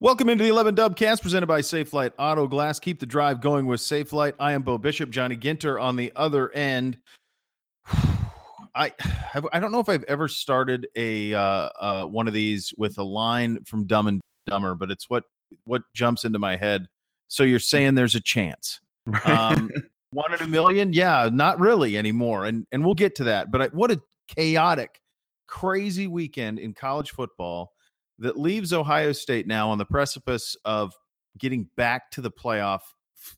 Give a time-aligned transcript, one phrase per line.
[0.00, 2.78] Welcome into the 11 Dubcast presented by Safelite Auto Glass.
[2.78, 4.34] Keep the drive going with Safelite.
[4.38, 6.98] I am Bo Bishop, Johnny Ginter on the other end.
[8.76, 11.40] I have, I don't know if I've ever started a uh,
[11.80, 15.24] uh, one of these with a line from Dumb and Dumber, but it's what
[15.64, 16.86] what jumps into my head.
[17.26, 18.78] So you're saying there's a chance?
[19.24, 19.68] Um,
[20.12, 20.92] one in a million?
[20.92, 22.44] Yeah, not really anymore.
[22.44, 23.50] And and we'll get to that.
[23.50, 25.00] But I, what a chaotic,
[25.48, 27.72] crazy weekend in college football
[28.18, 30.92] that leaves Ohio State now on the precipice of
[31.38, 32.80] getting back to the playoff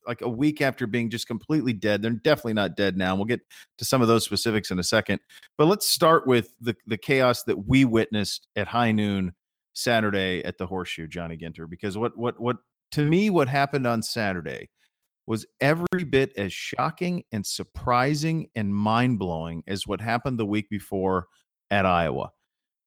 [0.06, 2.02] like a week after being just completely dead.
[2.02, 3.16] They're definitely not dead now.
[3.16, 3.40] We'll get
[3.78, 5.20] to some of those specifics in a second.
[5.56, 9.32] But let's start with the the chaos that we witnessed at high noon
[9.72, 12.56] Saturday at the Horseshoe, Johnny Ginter, because what what what
[12.92, 14.68] to me what happened on Saturday
[15.26, 21.26] was every bit as shocking and surprising and mind-blowing as what happened the week before
[21.70, 22.32] at Iowa.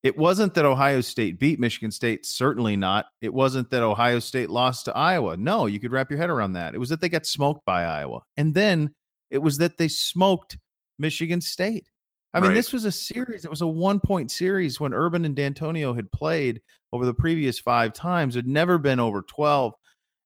[0.04, 3.06] It wasn't that Ohio State beat Michigan State, certainly not.
[3.22, 5.38] It wasn't that Ohio State lost to Iowa.
[5.38, 6.76] No, you could wrap your head around that.
[6.76, 8.20] It was that they got smoked by Iowa.
[8.36, 8.94] And then
[9.32, 10.58] it was that they smoked
[11.00, 11.88] Michigan State.
[12.34, 12.56] I mean, right.
[12.56, 13.46] this was a series.
[13.46, 17.60] It was a one point series when Urban and Dantonio had played over the previous
[17.60, 18.36] five times.
[18.36, 19.74] It had never been over 12.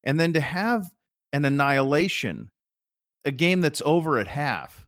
[0.04, 0.86] And then to have
[1.32, 2.50] an annihilation,
[3.24, 4.86] a game that's over at half,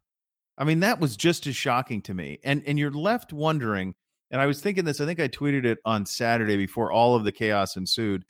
[0.58, 2.38] I mean, that was just as shocking to me.
[2.42, 3.94] And and you're left wondering
[4.30, 7.24] and I was thinking this, I think I tweeted it on Saturday before all of
[7.24, 8.24] the chaos ensued.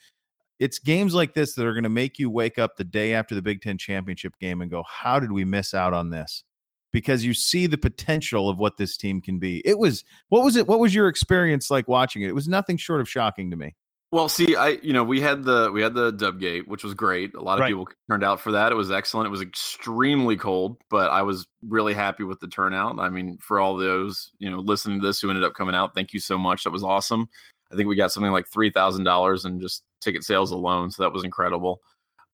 [0.59, 3.33] It's games like this that are going to make you wake up the day after
[3.33, 6.43] the Big Ten championship game and go, How did we miss out on this?
[6.91, 9.61] Because you see the potential of what this team can be.
[9.65, 10.67] It was, what was it?
[10.67, 12.29] What was your experience like watching it?
[12.29, 13.75] It was nothing short of shocking to me.
[14.11, 17.33] Well, see, I you know we had the we had the Dubgate, which was great.
[17.33, 17.69] A lot of right.
[17.69, 18.73] people turned out for that.
[18.73, 19.27] It was excellent.
[19.27, 22.99] It was extremely cold, but I was really happy with the turnout.
[22.99, 25.95] I mean, for all those you know listening to this who ended up coming out,
[25.95, 26.65] thank you so much.
[26.65, 27.29] That was awesome.
[27.71, 31.03] I think we got something like three thousand dollars in just ticket sales alone, so
[31.03, 31.79] that was incredible.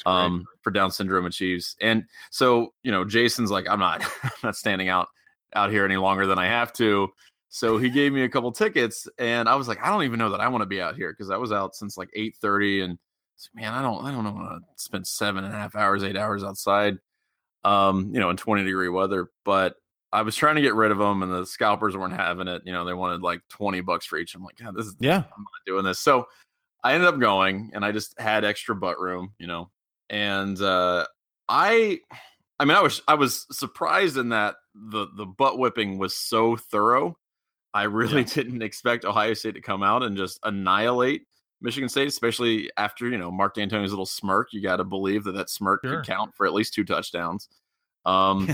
[0.05, 4.55] Um, for Down syndrome achieves, and so you know, Jason's like, I'm not, I'm not
[4.55, 5.09] standing out
[5.53, 7.09] out here any longer than I have to.
[7.49, 10.31] So he gave me a couple tickets, and I was like, I don't even know
[10.31, 12.81] that I want to be out here because I was out since like eight thirty,
[12.81, 12.99] and
[13.53, 16.43] man, I don't, I don't want to spend seven and a half hours, eight hours
[16.43, 16.97] outside,
[17.63, 19.29] um, you know, in twenty degree weather.
[19.45, 19.75] But
[20.11, 22.63] I was trying to get rid of them, and the scalpers weren't having it.
[22.65, 24.35] You know, they wanted like twenty bucks for each.
[24.35, 25.99] I'm like, God, this is yeah, I'm not doing this.
[25.99, 26.27] So
[26.83, 29.71] I ended up going, and I just had extra butt room, you know,
[30.09, 31.05] and uh,
[31.47, 31.99] I.
[32.59, 36.55] I mean, I was I was surprised in that the the butt whipping was so
[36.55, 37.15] thorough
[37.73, 38.27] I really yeah.
[38.33, 41.23] didn't expect Ohio State to come out and just annihilate
[41.61, 44.53] Michigan State, especially after you know Mark Dantonio's little smirk.
[44.53, 45.97] You got to believe that that smirk sure.
[45.97, 47.49] could count for at least two touchdowns.
[48.05, 48.47] Um,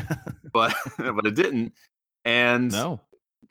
[0.51, 1.73] but but it didn't.
[2.25, 2.99] And no,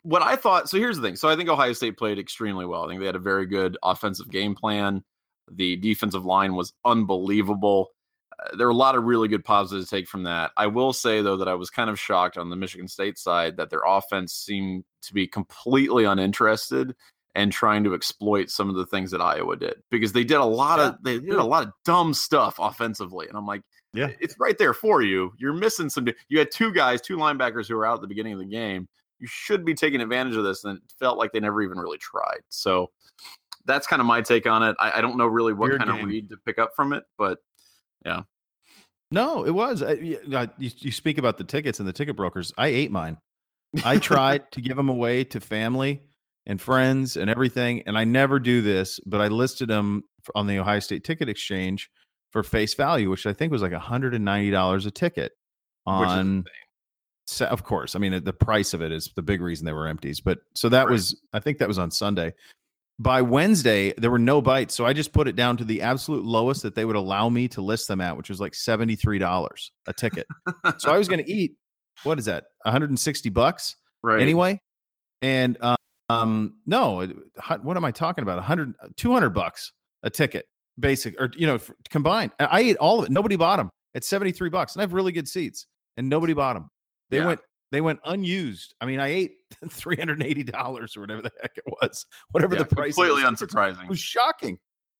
[0.01, 0.69] what I thought.
[0.69, 1.15] So here's the thing.
[1.15, 2.83] So I think Ohio State played extremely well.
[2.83, 5.01] I think they had a very good offensive game plan.
[5.49, 7.92] The defensive line was unbelievable.
[8.39, 10.51] Uh, there are a lot of really good positives to take from that.
[10.57, 13.57] I will say though that I was kind of shocked on the Michigan State side
[13.57, 16.95] that their offense seemed to be completely uninterested
[17.35, 20.45] and trying to exploit some of the things that Iowa did because they did a
[20.45, 20.87] lot yeah.
[20.89, 23.61] of they did a lot of dumb stuff offensively and I'm like
[23.93, 27.67] yeah it's right there for you you're missing some you had two guys two linebackers
[27.67, 28.87] who were out at the beginning of the game
[29.19, 31.97] you should be taking advantage of this and it felt like they never even really
[31.97, 32.89] tried so
[33.65, 35.99] that's kind of my take on it I, I don't know really what kind game.
[36.01, 37.39] of read to pick up from it but
[38.05, 38.21] yeah
[39.11, 39.95] no it was uh,
[40.33, 43.17] I, you, you speak about the tickets and the ticket brokers I ate mine
[43.83, 46.01] I tried to give them away to family
[46.45, 50.03] and friends and everything, and I never do this, but I listed them
[50.35, 51.89] on the Ohio State Ticket Exchange
[52.31, 55.31] for face value, which I think was like $190 a ticket
[55.85, 56.45] on
[57.39, 57.95] of course.
[57.95, 60.19] I mean, the price of it is the big reason they were empties.
[60.19, 60.91] But so that right.
[60.91, 62.33] was, I think that was on Sunday.
[63.03, 64.73] By Wednesday, there were no bites.
[64.73, 67.47] So I just put it down to the absolute lowest that they would allow me
[67.49, 70.25] to list them at, which was like $73 a ticket.
[70.77, 71.55] so I was going to eat
[72.03, 74.21] what is that 160 bucks right.
[74.21, 74.59] anyway?
[75.21, 75.57] And
[76.09, 77.07] um, no
[77.61, 78.35] what am i talking about?
[78.35, 79.71] 100 200 bucks
[80.03, 80.45] a ticket
[80.79, 81.59] basic or you know
[81.89, 82.31] combined.
[82.39, 83.11] I ate all of it.
[83.11, 85.67] Nobody bought them at 73 bucks and i have really good seats
[85.97, 86.69] and nobody bought them
[87.09, 87.27] they yeah.
[87.27, 87.39] went
[87.73, 89.33] they went unused i mean i ate
[89.69, 93.33] 380 dollars or whatever the heck it was whatever yeah, the price completely was.
[93.33, 94.57] unsurprising it was shocking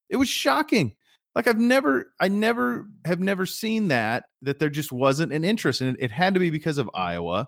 [0.09, 0.93] it was shocking
[1.35, 5.81] like I've never, I never have never seen that that there just wasn't an interest,
[5.81, 7.47] and it, it had to be because of Iowa.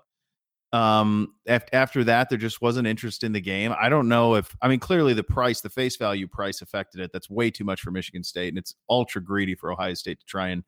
[0.74, 3.74] Um, after that, there just wasn't interest in the game.
[3.80, 7.12] I don't know if, I mean, clearly the price, the face value price affected it.
[7.14, 10.26] That's way too much for Michigan State, and it's ultra greedy for Ohio State to
[10.26, 10.64] try and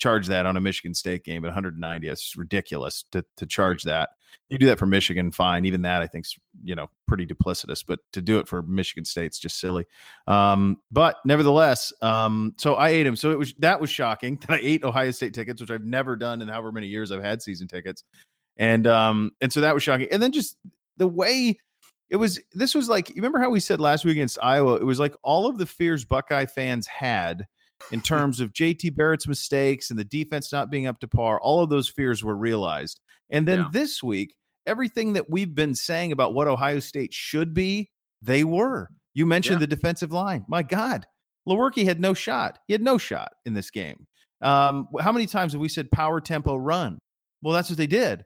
[0.00, 2.08] charge that on a Michigan State game at 190.
[2.08, 4.10] It's ridiculous to to charge that.
[4.48, 5.64] You do that for Michigan, fine.
[5.64, 9.38] Even that I think's you know pretty duplicitous, but to do it for Michigan State's
[9.38, 9.86] just silly.
[10.26, 13.16] Um, but nevertheless, um, so I ate him.
[13.16, 16.16] So it was that was shocking that I ate Ohio State tickets, which I've never
[16.16, 18.02] done in however many years I've had season tickets,
[18.56, 20.08] and um, and so that was shocking.
[20.10, 20.56] And then just
[20.96, 21.58] the way
[22.08, 24.84] it was this was like you remember how we said last week against Iowa it
[24.84, 27.46] was like all of the fears Buckeye fans had
[27.92, 31.62] in terms of JT Barrett's mistakes and the defense not being up to par all
[31.62, 33.00] of those fears were realized.
[33.30, 33.68] And then yeah.
[33.72, 34.34] this week
[34.66, 37.90] everything that we've been saying about what Ohio State should be
[38.22, 38.88] they were.
[39.14, 39.66] You mentioned yeah.
[39.66, 40.44] the defensive line.
[40.48, 41.06] My god
[41.48, 42.58] Lewerke had no shot.
[42.66, 44.06] He had no shot in this game.
[44.42, 46.98] Um, how many times have we said power tempo run?
[47.42, 48.24] Well that's what they did.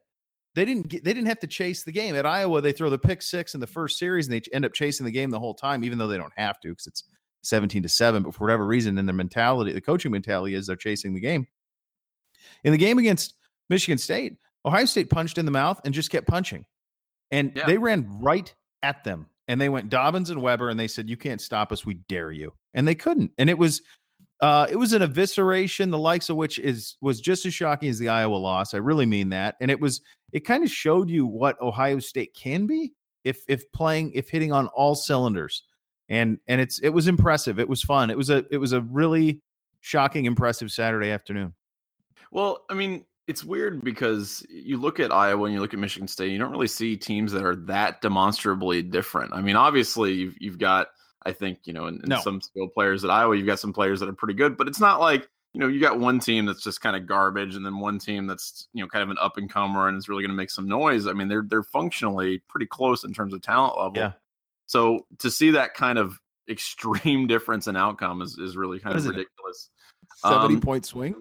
[0.55, 2.15] They didn't get, they didn't have to chase the game.
[2.15, 2.61] At Iowa.
[2.61, 5.13] They throw the pick six in the first series, and they end up chasing the
[5.13, 7.05] game the whole time, even though they don't have to because it's
[7.47, 8.23] seventeen to seven.
[8.23, 11.47] But for whatever reason, in their mentality, the coaching mentality is they're chasing the game.
[12.65, 13.35] In the game against
[13.71, 16.65] Michigan State, Ohio State punched in the mouth and just kept punching,
[17.31, 17.67] and yeah.
[17.67, 18.53] they ran right
[18.83, 19.27] at them.
[19.47, 21.85] And they went Dobbins and Weber, and they said, "You can't stop us.
[21.85, 23.31] We dare you." And they couldn't.
[23.37, 23.83] And it was
[24.41, 27.99] uh, it was an evisceration, the likes of which is was just as shocking as
[27.99, 28.75] the Iowa loss.
[28.75, 30.01] I really mean that, and it was
[30.33, 32.93] it kind of showed you what Ohio State can be
[33.25, 35.63] if if playing if hitting on all cylinders,
[36.09, 37.59] and and it's it was impressive.
[37.59, 38.11] It was fun.
[38.11, 39.41] It was a it was a really
[39.81, 41.55] shocking, impressive Saturday afternoon.
[42.31, 46.09] Well, I mean, it's weird because you look at Iowa and you look at Michigan
[46.09, 49.33] State, you don't really see teams that are that demonstrably different.
[49.33, 50.89] I mean, obviously you've you've got
[51.25, 52.21] I think you know, in, in no.
[52.21, 54.81] some skilled players at Iowa, you've got some players that are pretty good, but it's
[54.81, 57.79] not like you know you got one team that's just kind of garbage, and then
[57.79, 60.31] one team that's you know kind of an up and comer and is really going
[60.31, 61.07] to make some noise.
[61.07, 63.97] I mean, they're they're functionally pretty close in terms of talent level.
[63.97, 64.13] Yeah.
[64.67, 66.19] So to see that kind of
[66.49, 69.71] extreme difference in outcome is is really kind of ridiculous.
[70.17, 71.15] Seventy um, point swing.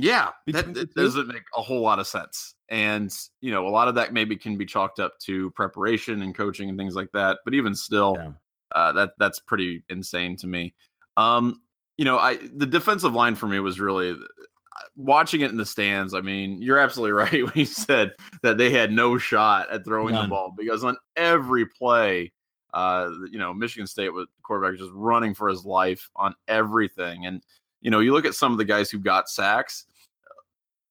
[0.00, 2.54] Yeah, that, that doesn't make a whole lot of sense.
[2.68, 6.36] And, you know, a lot of that maybe can be chalked up to preparation and
[6.36, 7.38] coaching and things like that.
[7.44, 8.30] But even still, yeah.
[8.74, 10.74] Uh, that that's pretty insane to me.
[11.16, 11.62] Um,
[11.96, 14.16] you know, I the defensive line for me was really uh,
[14.94, 16.14] watching it in the stands.
[16.14, 18.12] I mean, you're absolutely right when you said
[18.42, 20.24] that they had no shot at throwing None.
[20.24, 22.32] the ball because on every play,
[22.74, 27.26] uh, you know, Michigan State with quarterback just running for his life on everything.
[27.26, 27.42] And
[27.80, 29.86] you know, you look at some of the guys who got sacks.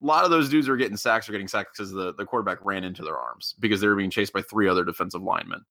[0.02, 2.64] A lot of those dudes are getting sacks or getting sacks because the, the quarterback
[2.64, 5.62] ran into their arms because they were being chased by three other defensive linemen.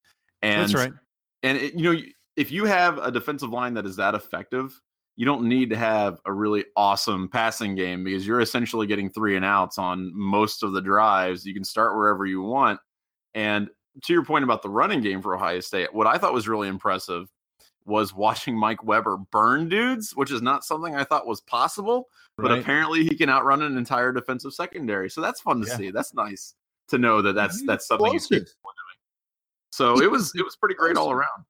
[0.42, 0.92] And That's right.
[1.42, 2.00] And it, you know,
[2.36, 4.80] if you have a defensive line that is that effective,
[5.16, 9.36] you don't need to have a really awesome passing game because you're essentially getting three
[9.36, 11.46] and outs on most of the drives.
[11.46, 12.80] You can start wherever you want.
[13.34, 13.68] And
[14.02, 16.68] to your point about the running game for Ohio State, what I thought was really
[16.68, 17.28] impressive
[17.84, 22.48] was watching Mike Weber burn dudes, which is not something I thought was possible, right.
[22.48, 25.08] but apparently he can outrun an entire defensive secondary.
[25.08, 25.76] So that's fun to yeah.
[25.76, 25.90] see.
[25.92, 26.54] That's nice
[26.88, 28.52] to know that that's that's something he's capable
[29.76, 31.44] so it was it was pretty great all around.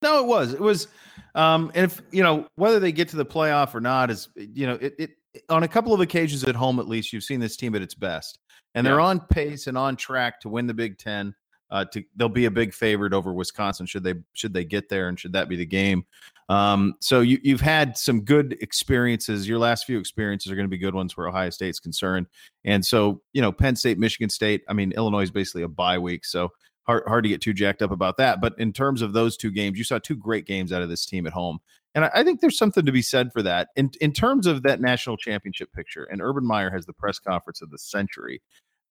[0.00, 0.54] No, it was.
[0.54, 0.88] It was
[1.34, 4.66] um and if you know whether they get to the playoff or not is you
[4.66, 5.10] know it, it
[5.50, 7.94] on a couple of occasions at home at least you've seen this team at its
[7.94, 8.38] best.
[8.74, 8.92] And yeah.
[8.92, 11.34] they're on pace and on track to win the Big 10.
[11.70, 15.08] Uh, to they'll be a big favorite over Wisconsin should they should they get there
[15.08, 16.04] and should that be the game.
[16.48, 19.46] Um, so you you've had some good experiences.
[19.46, 22.26] Your last few experiences are going to be good ones where Ohio State's concerned.
[22.64, 24.62] And so you know Penn State, Michigan State.
[24.68, 26.52] I mean Illinois is basically a bye week, so
[26.88, 28.40] hard, hard to get too jacked up about that.
[28.40, 31.04] But in terms of those two games, you saw two great games out of this
[31.04, 31.58] team at home.
[31.94, 33.68] And I, I think there's something to be said for that.
[33.76, 37.62] In, in terms of that national championship picture, and Urban Meyer has the press conference
[37.62, 38.40] of the century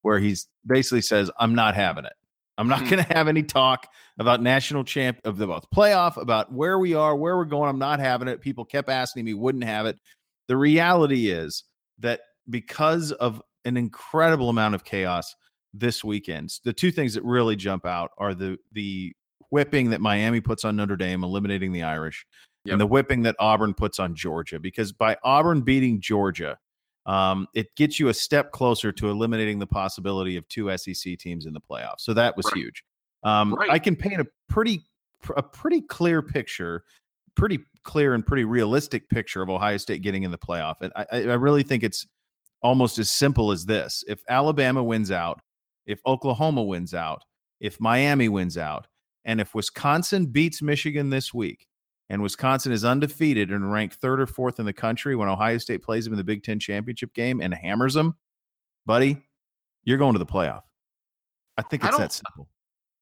[0.04, 2.14] where he's basically says, I'm not having it.
[2.58, 2.90] I'm not hmm.
[2.90, 3.88] going to have any talk
[4.18, 7.70] about national champ of the both playoff, about where we are, where we're going.
[7.70, 8.42] I'm not having it.
[8.42, 10.00] People kept asking me, wouldn't have it.
[10.48, 11.64] The reality is
[12.00, 15.36] that because of an incredible amount of chaos,
[15.80, 16.54] this weekend.
[16.64, 19.14] The two things that really jump out are the the
[19.50, 22.26] whipping that Miami puts on Notre Dame, eliminating the Irish,
[22.66, 22.74] yep.
[22.74, 24.60] and the whipping that Auburn puts on Georgia.
[24.60, 26.58] Because by Auburn beating Georgia,
[27.08, 31.46] um, it gets you a step closer to eliminating the possibility of two SEC teams
[31.46, 32.02] in the playoffs.
[32.02, 32.56] So that was right.
[32.56, 32.84] huge.
[33.24, 33.72] Um, right.
[33.72, 34.84] I can paint a pretty
[35.36, 36.84] a pretty clear picture,
[37.36, 40.76] pretty clear and pretty realistic picture of Ohio State getting in the playoff.
[40.82, 42.06] And I, I really think it's
[42.62, 45.40] almost as simple as this: if Alabama wins out,
[45.86, 47.24] if Oklahoma wins out,
[47.62, 48.86] if Miami wins out,
[49.24, 51.68] and if Wisconsin beats Michigan this week,
[52.10, 55.84] and Wisconsin is undefeated and ranked third or fourth in the country when Ohio State
[55.84, 58.16] plays them in the Big Ten championship game and hammers them,
[58.86, 59.18] buddy,
[59.84, 60.62] you're going to the playoff.
[61.58, 62.48] I think it's I that simple.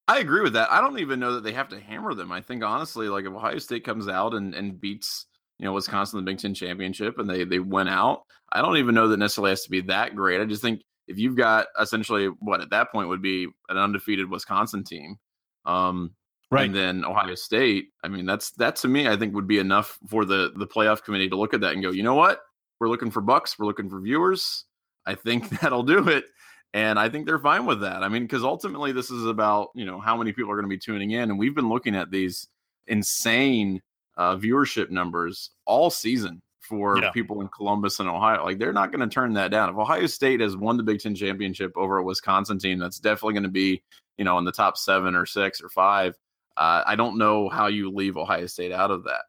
[0.08, 0.72] I agree with that.
[0.72, 2.32] I don't even know that they have to hammer them.
[2.32, 5.26] I think honestly, like if Ohio State comes out and, and beats
[5.60, 8.24] you know Wisconsin the Big Ten championship and they they went out.
[8.52, 10.42] I don't even know that necessarily has to be that great.
[10.42, 14.30] I just think if you've got essentially what at that point would be an undefeated
[14.30, 15.18] Wisconsin team,
[15.66, 16.12] um,
[16.56, 17.90] right, and then Ohio State.
[18.04, 21.04] I mean, that's that to me, I think would be enough for the the playoff
[21.04, 22.42] committee to look at that and go, you know what,
[22.80, 24.66] we're looking for bucks, we're looking for viewers.
[25.06, 26.26] I think that'll do it.
[26.74, 28.04] And I think they're fine with that.
[28.04, 30.76] I mean, because ultimately this is about, you know, how many people are going to
[30.76, 31.30] be tuning in.
[31.30, 32.50] And we've been looking at these
[32.88, 33.82] insane
[34.18, 37.12] uh, viewership numbers all season for yeah.
[37.12, 38.44] people in Columbus and Ohio.
[38.44, 39.70] Like they're not going to turn that down.
[39.70, 43.36] If Ohio State has won the Big Ten championship over a Wisconsin team, that's definitely
[43.36, 43.82] going to be,
[44.18, 46.18] you know, in the top seven or six or five.
[46.58, 49.24] Uh, I don't know how you leave Ohio State out of that.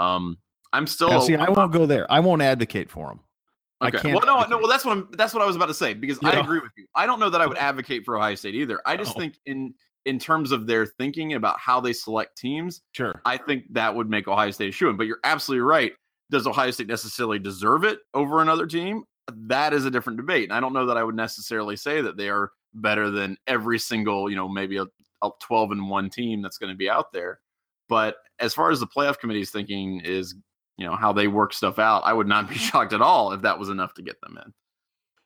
[0.00, 0.38] Um,
[0.72, 1.08] I'm still.
[1.08, 2.10] Now, see, I won't go there.
[2.10, 3.20] I won't advocate for them.
[3.82, 3.98] Okay.
[3.98, 4.14] I can't.
[4.14, 4.50] Well, no, advocate.
[4.50, 4.58] no.
[4.58, 5.08] Well, that's what I'm.
[5.12, 6.86] That's what I was about to say because I agree with you.
[6.94, 8.80] I don't know that I would advocate for Ohio State either.
[8.86, 13.20] I just think in in terms of their thinking about how they select teams, sure,
[13.24, 14.96] I think that would make Ohio State a shoe in.
[14.96, 15.92] But you're absolutely right.
[16.30, 19.04] Does Ohio State necessarily deserve it over another team?
[19.32, 20.44] That is a different debate.
[20.44, 23.78] And I don't know that I would necessarily say that they are better than every
[23.78, 24.86] single, you know, maybe a
[25.40, 27.40] 12 and one team that's going to be out there.
[27.88, 30.34] But as far as the playoff committee's thinking is,
[30.76, 33.42] you know, how they work stuff out, I would not be shocked at all if
[33.42, 34.52] that was enough to get them in.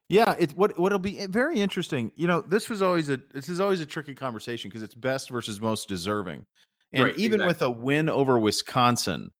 [0.09, 2.11] Yeah, it's what what'll be eh, very interesting.
[2.17, 5.31] You know, this was always a this is always a tricky conversation because it's best
[5.31, 6.47] versus most deserving.
[6.93, 7.47] And right, even exactly.
[7.47, 9.31] with a win over Wisconsin,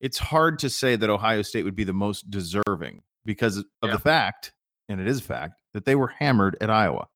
[0.00, 3.92] it's hard to say that Ohio State would be the most deserving because of yeah.
[3.92, 4.52] the fact,
[4.88, 7.06] and it is a fact, that they were hammered at Iowa.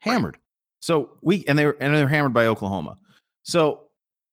[0.00, 0.34] Hammered.
[0.34, 0.42] Right.
[0.80, 2.98] So we and they were and they're hammered by Oklahoma.
[3.42, 3.88] So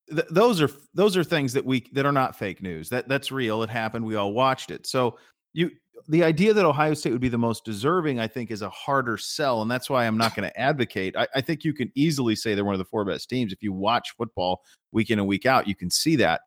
[0.10, 2.90] th- those are those are things that we that are not fake news.
[2.90, 3.64] That that's real.
[3.64, 4.06] It happened.
[4.06, 4.88] We all watched it.
[4.88, 5.18] So
[5.54, 5.72] you
[6.08, 9.18] the idea that Ohio State would be the most deserving, I think, is a harder
[9.18, 11.16] sell, and that's why I'm not going to advocate.
[11.16, 13.64] I, I, think you can easily say they're one of the four best teams if
[13.64, 14.62] you watch football
[14.92, 15.68] week in and week out.
[15.68, 16.42] You can see that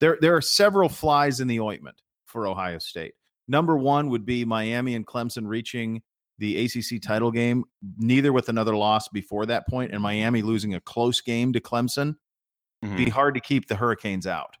[0.00, 1.96] there there are several flies in the ointment
[2.26, 3.14] for Ohio State.
[3.46, 6.02] Number one would be Miami and Clemson reaching
[6.38, 7.64] the ACC title game,
[7.98, 12.16] neither with another loss before that point, and Miami losing a close game to Clemson.
[12.84, 12.96] Mm-hmm.
[12.96, 14.56] Be hard to keep the Hurricanes out.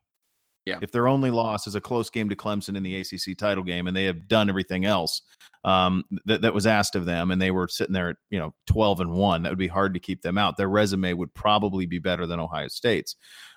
[0.64, 0.78] Yeah.
[0.80, 3.86] If their only loss is a close game to Clemson in the ACC title game,
[3.86, 5.20] and they have done everything else
[5.62, 8.54] um, that that was asked of them, and they were sitting there at you know
[8.66, 10.56] twelve and one, that would be hard to keep them out.
[10.56, 13.16] Their resume would probably be better than Ohio State's.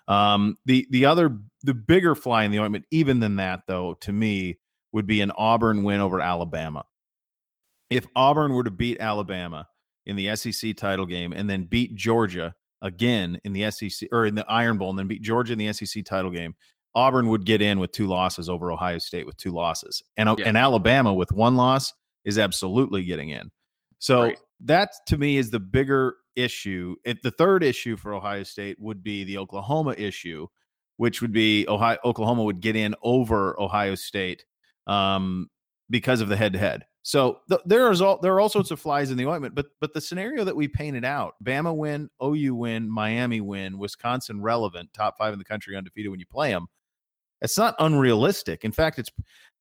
[0.10, 4.12] Um, the the other the bigger fly in the ointment, even than that, though, to
[4.12, 4.60] me,
[4.92, 6.84] would be an Auburn win over Alabama.
[7.90, 9.68] If Auburn were to beat Alabama
[10.06, 14.36] in the SEC title game and then beat Georgia again in the SEC or in
[14.36, 16.56] the Iron Bowl and then beat Georgia in the SEC title game,
[16.96, 20.04] Auburn would get in with two losses over Ohio State with two losses.
[20.18, 20.46] And, yeah.
[20.48, 21.94] and Alabama with one loss
[22.26, 23.52] is absolutely getting in.
[24.00, 24.38] So right.
[24.62, 26.96] that to me is the bigger issue.
[27.04, 30.48] It, the third issue for Ohio State would be the Oklahoma issue,
[30.98, 34.46] which would be Ohio Oklahoma would get in over Ohio State
[34.86, 35.50] um,
[35.90, 36.86] because of the head to head.
[37.08, 39.68] So th- there is all there are all sorts of flies in the ointment, but
[39.80, 44.94] but the scenario that we painted out: Bama win, OU win, Miami win, Wisconsin relevant,
[44.94, 46.68] top five in the country, undefeated when you play them.
[47.42, 48.66] It's not unrealistic.
[48.66, 49.10] In fact, it's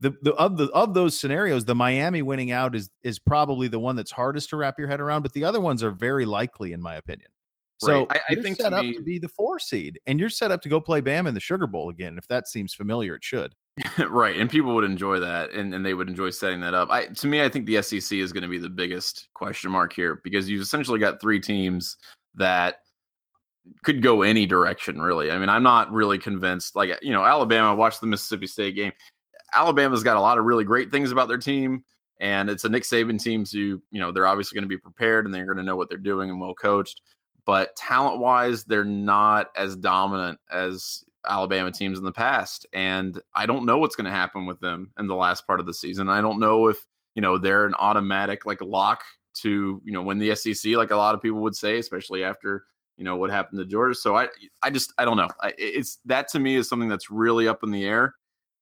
[0.01, 3.79] the, the of the of those scenarios, the Miami winning out is is probably the
[3.79, 6.73] one that's hardest to wrap your head around, but the other ones are very likely,
[6.73, 7.31] in my opinion.
[7.79, 8.23] So right.
[8.29, 10.63] I, I think set up me, to be the four seed, and you're set up
[10.63, 12.19] to go play Bam in the Sugar Bowl again.
[12.19, 13.55] If that seems familiar, it should.
[14.09, 16.91] right, and people would enjoy that, and, and they would enjoy setting that up.
[16.91, 19.93] I to me, I think the SEC is going to be the biggest question mark
[19.93, 21.99] here because you've essentially got three teams
[22.37, 22.77] that
[23.83, 25.31] could go any direction, really.
[25.31, 26.75] I mean, I'm not really convinced.
[26.75, 28.93] Like, you know, Alabama, watch the Mississippi State game.
[29.55, 31.85] Alabama's got a lot of really great things about their team,
[32.19, 33.45] and it's a Nick Saban team.
[33.45, 35.91] So, you know, they're obviously going to be prepared and they're going to know what
[35.91, 37.03] they're doing and well coached.
[37.45, 42.67] But talent wise, they're not as dominant as Alabama teams in the past.
[42.73, 45.67] And I don't know what's going to happen with them in the last part of
[45.67, 46.09] the season.
[46.09, 46.79] I don't know if,
[47.15, 49.03] you know, they're an automatic like lock
[49.37, 52.65] to, you know, win the SEC, like a lot of people would say, especially after
[52.97, 53.95] you know what happened to Georgia.
[53.95, 54.29] So I
[54.63, 55.29] I just I don't know.
[55.41, 58.15] I, it's that to me is something that's really up in the air,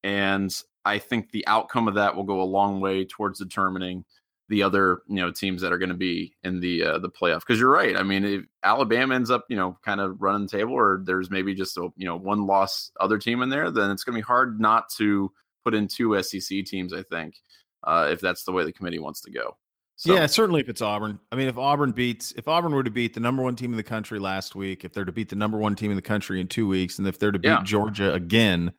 [0.02, 0.54] and
[0.84, 4.04] I think the outcome of that will go a long way towards determining
[4.48, 7.40] the other you know teams that are going to be in the uh, the playoff.
[7.40, 7.96] Because you're right.
[7.96, 11.30] I mean, if Alabama ends up you know kind of running the table, or there's
[11.30, 14.18] maybe just a you know one loss other team in there, then it's going to
[14.18, 15.32] be hard not to
[15.64, 16.92] put in two SEC teams.
[16.92, 17.36] I think
[17.84, 19.56] uh, if that's the way the committee wants to go.
[19.96, 20.12] So.
[20.12, 21.20] Yeah, certainly if it's Auburn.
[21.30, 23.76] I mean, if Auburn beats, if Auburn were to beat the number one team in
[23.76, 26.40] the country last week, if they're to beat the number one team in the country
[26.40, 27.62] in two weeks, and if they're to beat yeah.
[27.62, 28.72] Georgia again,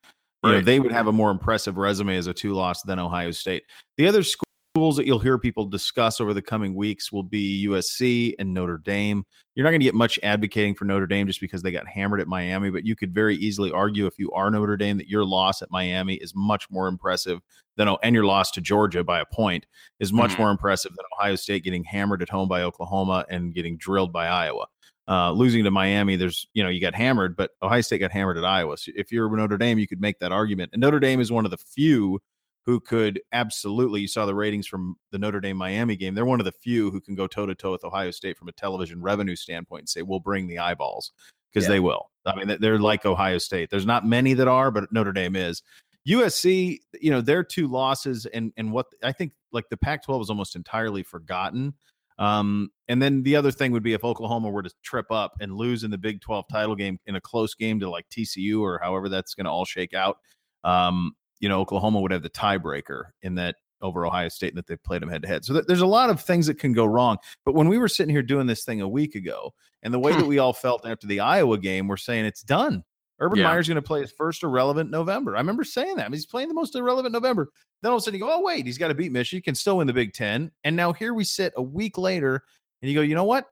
[0.44, 3.32] you know, they would have a more impressive resume as a two loss than Ohio
[3.32, 3.64] State.
[3.98, 4.46] The other school
[4.76, 8.78] schools that you'll hear people discuss over the coming weeks will be USC and Notre
[8.78, 9.24] Dame.
[9.56, 12.20] You're not going to get much advocating for Notre Dame just because they got hammered
[12.20, 15.24] at Miami, but you could very easily argue if you are Notre Dame that your
[15.24, 17.40] loss at Miami is much more impressive
[17.78, 19.66] than and your loss to Georgia by a point
[20.02, 20.42] is much mm-hmm.
[20.42, 24.28] more impressive than Ohio State getting hammered at home by Oklahoma and getting drilled by
[24.28, 24.66] Iowa.
[25.08, 28.38] Uh, losing to Miami, there's you know you got hammered, but Ohio State got hammered
[28.38, 28.76] at Iowa.
[28.76, 30.72] So if you're Notre Dame, you could make that argument.
[30.74, 32.20] And Notre Dame is one of the few
[32.66, 36.16] who could absolutely, you saw the ratings from the Notre Dame Miami game.
[36.16, 38.48] They're one of the few who can go toe to toe with Ohio State from
[38.48, 41.12] a television revenue standpoint and say, we'll bring the eyeballs
[41.54, 41.76] because yeah.
[41.76, 42.10] they will.
[42.26, 43.70] I mean, they're like Ohio State.
[43.70, 45.62] There's not many that are, but Notre Dame is.
[46.08, 50.30] USC, you know, their two losses and and what I think like the Pac-12 is
[50.30, 51.74] almost entirely forgotten.
[52.18, 55.56] Um, and then the other thing would be if Oklahoma were to trip up and
[55.56, 58.80] lose in the Big 12 title game in a close game to like TCU or
[58.82, 60.20] however that's going to all shake out.
[60.64, 64.68] Um, you know, Oklahoma would have the tiebreaker in that over Ohio State and that
[64.68, 65.46] they've played them head to head.
[65.46, 67.18] So th- there's a lot of things that can go wrong.
[67.44, 70.14] But when we were sitting here doing this thing a week ago, and the way
[70.14, 70.28] that hmm.
[70.28, 72.84] we all felt after the Iowa game, we're saying it's done.
[73.20, 73.46] Urban yeah.
[73.46, 75.36] Meyer's going to play his first irrelevant November.
[75.36, 76.06] I remember saying that.
[76.06, 77.50] I mean, he's playing the most irrelevant November.
[77.82, 79.56] Then all of a sudden you go, oh, wait, he's got to beat Michigan, can
[79.56, 80.52] still win the Big Ten.
[80.64, 82.44] And now here we sit a week later
[82.82, 83.46] and you go, you know what?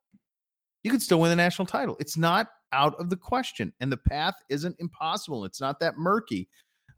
[0.84, 1.96] You can still win the national title.
[2.00, 3.72] It's not out of the question.
[3.80, 5.46] And the path isn't impossible.
[5.46, 6.50] It's not that murky.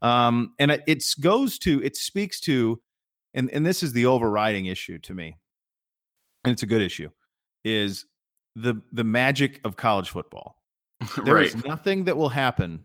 [0.02, 2.80] Um, and it, goes to, it speaks to,
[3.34, 5.36] and, and this is the overriding issue to me,
[6.44, 7.10] and it's a good issue,
[7.64, 8.04] is
[8.54, 10.56] the the magic of college football.
[11.24, 11.46] There right.
[11.46, 12.82] is nothing that will happen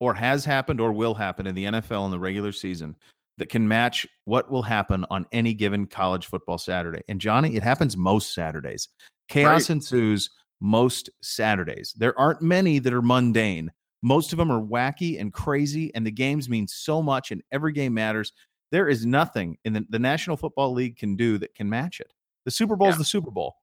[0.00, 2.96] or has happened or will happen in the NFL in the regular season
[3.38, 7.02] that can match what will happen on any given college football Saturday.
[7.08, 8.88] And Johnny, it happens most Saturdays.
[9.28, 9.70] Chaos right.
[9.70, 10.30] ensues
[10.60, 11.94] most Saturdays.
[11.96, 13.70] There aren't many that are mundane.
[14.04, 17.72] Most of them are wacky and crazy, and the games mean so much, and every
[17.72, 18.34] game matters.
[18.70, 22.12] There is nothing in the, the National Football League can do that can match it.
[22.44, 23.54] The Super Bowl is the Super Bowl.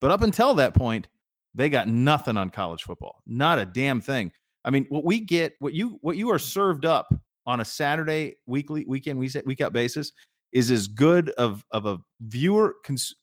[0.00, 1.08] But up until that point,
[1.54, 3.20] they got nothing on college football.
[3.26, 4.32] Not a damn thing.
[4.64, 7.12] I mean, what we get, what you what you are served up
[7.44, 10.12] on a Saturday, weekly, weekend, week out basis
[10.52, 12.76] is as good of of a viewer.
[12.86, 13.14] Cons-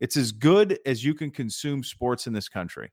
[0.00, 2.90] it's as good as you can consume sports in this country.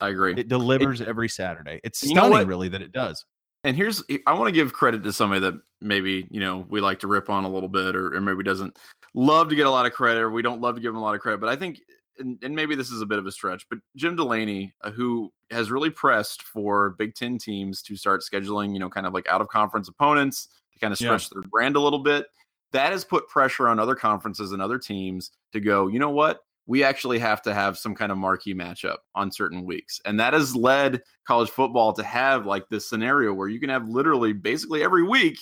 [0.00, 0.34] I agree.
[0.36, 1.80] It delivers it, every Saturday.
[1.84, 3.24] It's stunning, really, that it does.
[3.62, 7.00] And here's I want to give credit to somebody that maybe you know we like
[7.00, 8.76] to rip on a little bit, or, or maybe doesn't
[9.14, 11.02] love to get a lot of credit, or we don't love to give him a
[11.02, 11.40] lot of credit.
[11.40, 11.80] But I think,
[12.18, 15.32] and, and maybe this is a bit of a stretch, but Jim Delaney, uh, who
[15.50, 19.28] has really pressed for Big Ten teams to start scheduling, you know, kind of like
[19.28, 21.40] out of conference opponents to kind of stretch yeah.
[21.40, 22.26] their brand a little bit.
[22.72, 26.40] That has put pressure on other conferences and other teams to go, you know what?
[26.66, 30.00] We actually have to have some kind of marquee matchup on certain weeks.
[30.04, 33.88] And that has led college football to have like this scenario where you can have
[33.88, 35.38] literally basically every week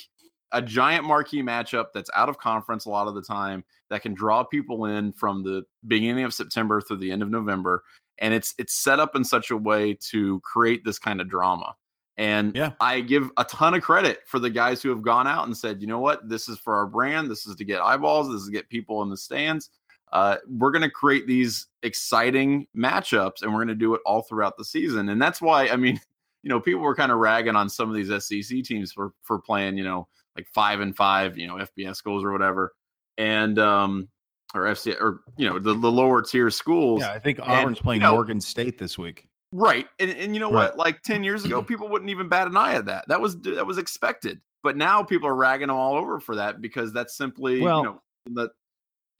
[0.52, 4.14] a giant marquee matchup that's out of conference a lot of the time that can
[4.14, 7.84] draw people in from the beginning of September through the end of November.
[8.18, 11.74] And it's it's set up in such a way to create this kind of drama.
[12.18, 12.72] And yeah.
[12.78, 15.80] I give a ton of credit for the guys who have gone out and said,
[15.80, 17.30] you know what, this is for our brand.
[17.30, 18.28] This is to get eyeballs.
[18.28, 19.70] This is to get people in the stands
[20.12, 24.22] uh, we're going to create these exciting matchups and we're going to do it all
[24.22, 25.08] throughout the season.
[25.08, 26.00] And that's why, I mean,
[26.42, 29.38] you know, people were kind of ragging on some of these SEC teams for for
[29.38, 32.72] playing, you know, like five and five, you know, FBS schools or whatever,
[33.16, 34.08] and um,
[34.54, 37.00] or FC or you know the, the lower tier schools.
[37.00, 39.26] Yeah, I think Auburn's and, playing you know, Morgan State this week.
[39.52, 40.70] Right, and and you know right.
[40.70, 40.78] what?
[40.78, 43.06] Like ten years ago, people wouldn't even bat an eye at that.
[43.08, 44.40] That was that was expected.
[44.62, 47.84] But now people are ragging them all over for that because that's simply well, you
[47.84, 48.50] know the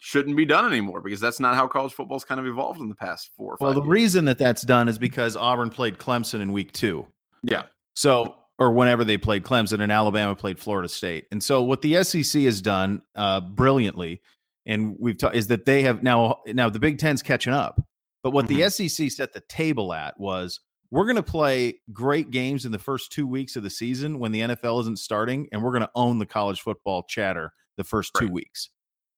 [0.05, 2.95] shouldn't be done anymore because that's not how college football's kind of evolved in the
[2.95, 3.57] past four.
[3.61, 3.89] well, the years.
[3.89, 7.07] reason that that's done is because Auburn played Clemson in week two.
[7.45, 7.63] Yeah.
[7.95, 12.03] So, or whenever they played Clemson and Alabama played Florida State, and so what the
[12.03, 14.21] SEC has done uh, brilliantly,
[14.67, 17.81] and we've talked is that they have now now the Big Ten's catching up,
[18.25, 18.59] but what mm-hmm.
[18.59, 20.59] the SEC set the table at was
[20.91, 24.33] we're going to play great games in the first two weeks of the season when
[24.33, 28.13] the NFL isn't starting, and we're going to own the college football chatter the first
[28.19, 28.35] two right.
[28.35, 28.69] weeks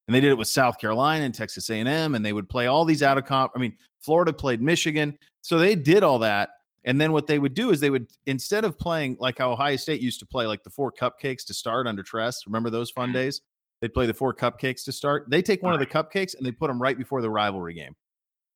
[0.07, 2.85] and they did it with South Carolina and Texas A&M, and they would play all
[2.85, 3.53] these out of comp.
[3.57, 6.51] I mean, Florida played Michigan, so they did all that.
[6.85, 9.77] And then what they would do is they would instead of playing like how Ohio
[9.77, 12.47] State used to play, like the four cupcakes to start under Tress.
[12.47, 13.41] Remember those fun days?
[13.81, 15.27] They'd play the four cupcakes to start.
[15.29, 17.97] They take one of the cupcakes and they put them right before the rivalry game.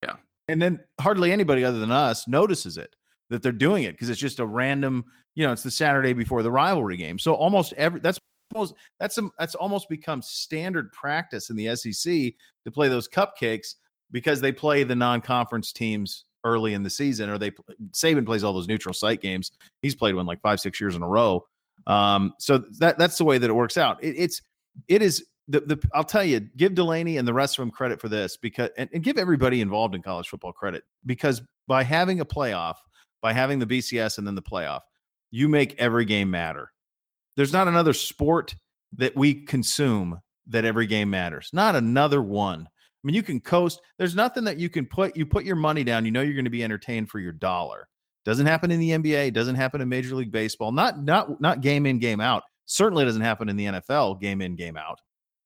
[0.03, 2.95] Yeah, and then hardly anybody other than us notices it
[3.31, 5.05] that they're doing it because it's just a random.
[5.35, 7.19] You know, it's the Saturday before the rivalry game.
[7.19, 8.19] So almost every that's
[8.55, 12.13] almost that's a, that's almost become standard practice in the SEC
[12.65, 13.75] to play those cupcakes
[14.11, 17.51] because they play the non-conference teams early in the season, or they
[17.93, 19.51] Saban plays all those neutral site games.
[19.83, 21.45] He's played one like five, six years in a row.
[21.87, 24.03] Um, so that that's the way that it works out.
[24.03, 24.43] It, it's
[24.89, 28.01] it is the, the I'll tell you, give Delaney and the rest of them credit
[28.01, 32.21] for this because and, and give everybody involved in college football credit because by having
[32.21, 32.77] a playoff,
[33.23, 34.81] by having the BCS and then the playoff,
[35.31, 36.71] you make every game matter.
[37.39, 38.57] There's not another sport
[38.97, 41.51] that we consume that every game matters.
[41.53, 42.63] Not another one.
[42.69, 43.81] I mean, you can coast.
[43.97, 45.17] There's nothing that you can put.
[45.17, 46.05] You put your money down.
[46.05, 47.87] You know you're going to be entertained for your dollar.
[48.25, 49.35] Doesn't happen in the NBA.
[49.35, 50.73] Doesn't happen in Major League Baseball.
[50.73, 52.43] Not not not game in game out.
[52.67, 54.21] Certainly doesn't happen in the NFL.
[54.21, 54.99] Game in game out.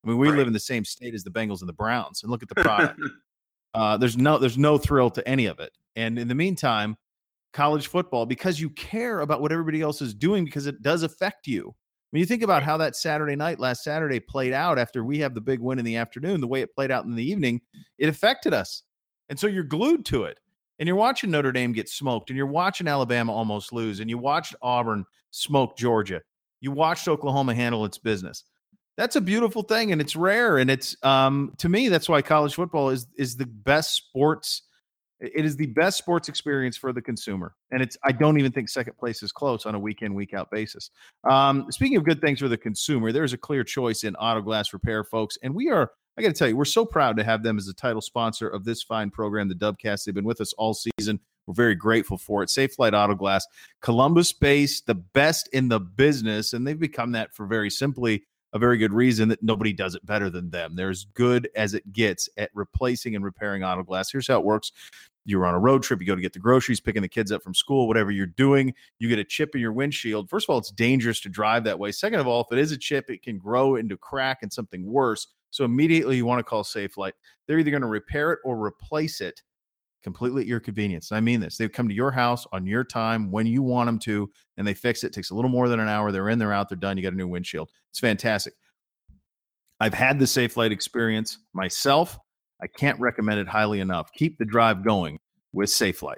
[0.03, 0.39] I mean, we right.
[0.39, 2.55] live in the same state as the Bengals and the Browns, and look at the
[2.55, 2.99] product.
[3.75, 5.73] uh, there's no there's no thrill to any of it.
[5.95, 6.97] And in the meantime,
[7.53, 11.47] college football, because you care about what everybody else is doing, because it does affect
[11.47, 11.75] you.
[12.13, 15.35] When you think about how that Saturday night last Saturday played out after we have
[15.35, 17.63] the big win in the afternoon, the way it played out in the evening,
[17.97, 18.83] it affected us.
[19.31, 20.39] And so you're glued to it.
[20.79, 24.19] And you're watching Notre Dame get smoked, and you're watching Alabama almost lose, and you
[24.19, 26.21] watched Auburn smoke Georgia.
[26.61, 28.45] You watched Oklahoma handle its business.
[28.99, 30.59] That's a beautiful thing, and it's rare.
[30.59, 34.63] And it's um, to me, that's why college football is is the best sports
[35.23, 37.97] it is the best sports experience for the consumer, and it's.
[38.05, 40.91] I don't even think second place is close on a week in week out basis.
[41.29, 44.73] Um, speaking of good things for the consumer, there's a clear choice in auto glass
[44.73, 45.93] repair, folks, and we are.
[46.19, 48.47] I got to tell you, we're so proud to have them as the title sponsor
[48.47, 50.05] of this fine program, the Dubcast.
[50.05, 51.21] They've been with us all season.
[51.47, 52.51] We're very grateful for it.
[52.51, 53.47] Safelite Auto Glass,
[53.81, 58.59] Columbus based, the best in the business, and they've become that for very simply a
[58.59, 60.77] very good reason that nobody does it better than them.
[60.77, 64.11] They're as good as it gets at replacing and repairing auto glass.
[64.11, 64.73] Here's how it works
[65.25, 67.43] you're on a road trip, you go to get the groceries, picking the kids up
[67.43, 70.29] from school, whatever you're doing, you get a chip in your windshield.
[70.29, 71.93] First of all, it's dangerous to drive that way.
[71.93, 74.85] Second of all, if it is a chip, it can grow into crack and something
[74.85, 75.29] worse.
[75.51, 77.13] So immediately you want to call Safelite.
[77.47, 79.43] They're either going to repair it or replace it
[80.03, 81.11] completely at your convenience.
[81.11, 81.57] And I mean this.
[81.57, 84.75] They come to your house on your time when you want them to, and they
[84.75, 85.09] fix it.
[85.09, 86.13] it takes a little more than an hour.
[86.13, 86.97] They're in, they're out, they're done.
[86.97, 87.71] You got a new windshield.
[87.91, 88.55] It's fantastic.
[89.81, 92.19] I've had the Safelite experience myself.
[92.63, 94.13] I can't recommend it highly enough.
[94.13, 95.19] Keep the drive going
[95.53, 96.17] with Safelite.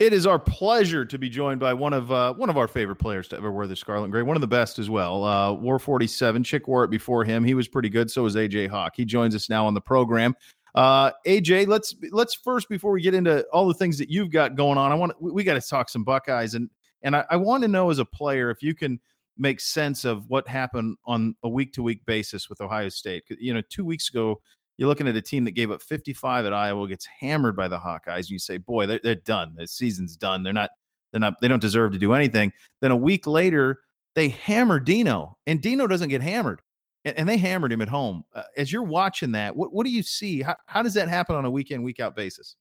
[0.00, 2.96] It is our pleasure to be joined by one of uh, one of our favorite
[2.96, 5.24] players to ever wear the scarlet gray, one of the best as well.
[5.24, 7.44] Uh, War 47, Chic wore it before him.
[7.44, 8.10] He was pretty good.
[8.10, 8.92] So was AJ Hawk.
[8.96, 10.34] He joins us now on the program.
[10.74, 14.56] Uh, AJ, let's let's first before we get into all the things that you've got
[14.56, 16.68] going on, I want we, we got to talk some Buckeyes and
[17.02, 18.98] and I, I want to know as a player if you can
[19.36, 23.24] make sense of what happened on a week to week basis with Ohio State.
[23.28, 24.40] You know, two weeks ago,
[24.76, 27.78] you're looking at a team that gave up 55 at Iowa, gets hammered by the
[27.78, 29.54] Hawkeyes, and you say, "Boy, they're, they're done.
[29.56, 30.42] The season's done.
[30.42, 30.70] They're not.
[31.12, 31.40] They're not.
[31.40, 33.80] They don't deserve to do anything." Then a week later,
[34.14, 36.60] they hammer Dino, and Dino doesn't get hammered,
[37.04, 38.24] and, and they hammered him at home.
[38.34, 40.42] Uh, as you're watching that, what what do you see?
[40.42, 42.56] How how does that happen on a week in week out basis?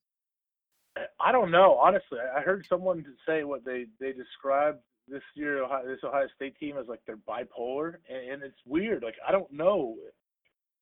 [1.20, 1.76] I don't know.
[1.82, 6.58] Honestly, I heard someone say what they they described this year Ohio, this Ohio State
[6.60, 9.04] team as like they're bipolar, and, and it's weird.
[9.04, 9.96] Like I don't know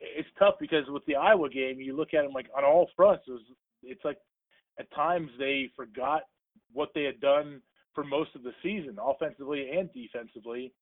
[0.01, 3.23] it's tough because with the Iowa game, you look at them like on all fronts.
[3.27, 3.41] It was,
[3.83, 4.17] it's like
[4.79, 6.23] at times they forgot
[6.73, 7.61] what they had done
[7.93, 10.73] for most of the season, offensively and defensively,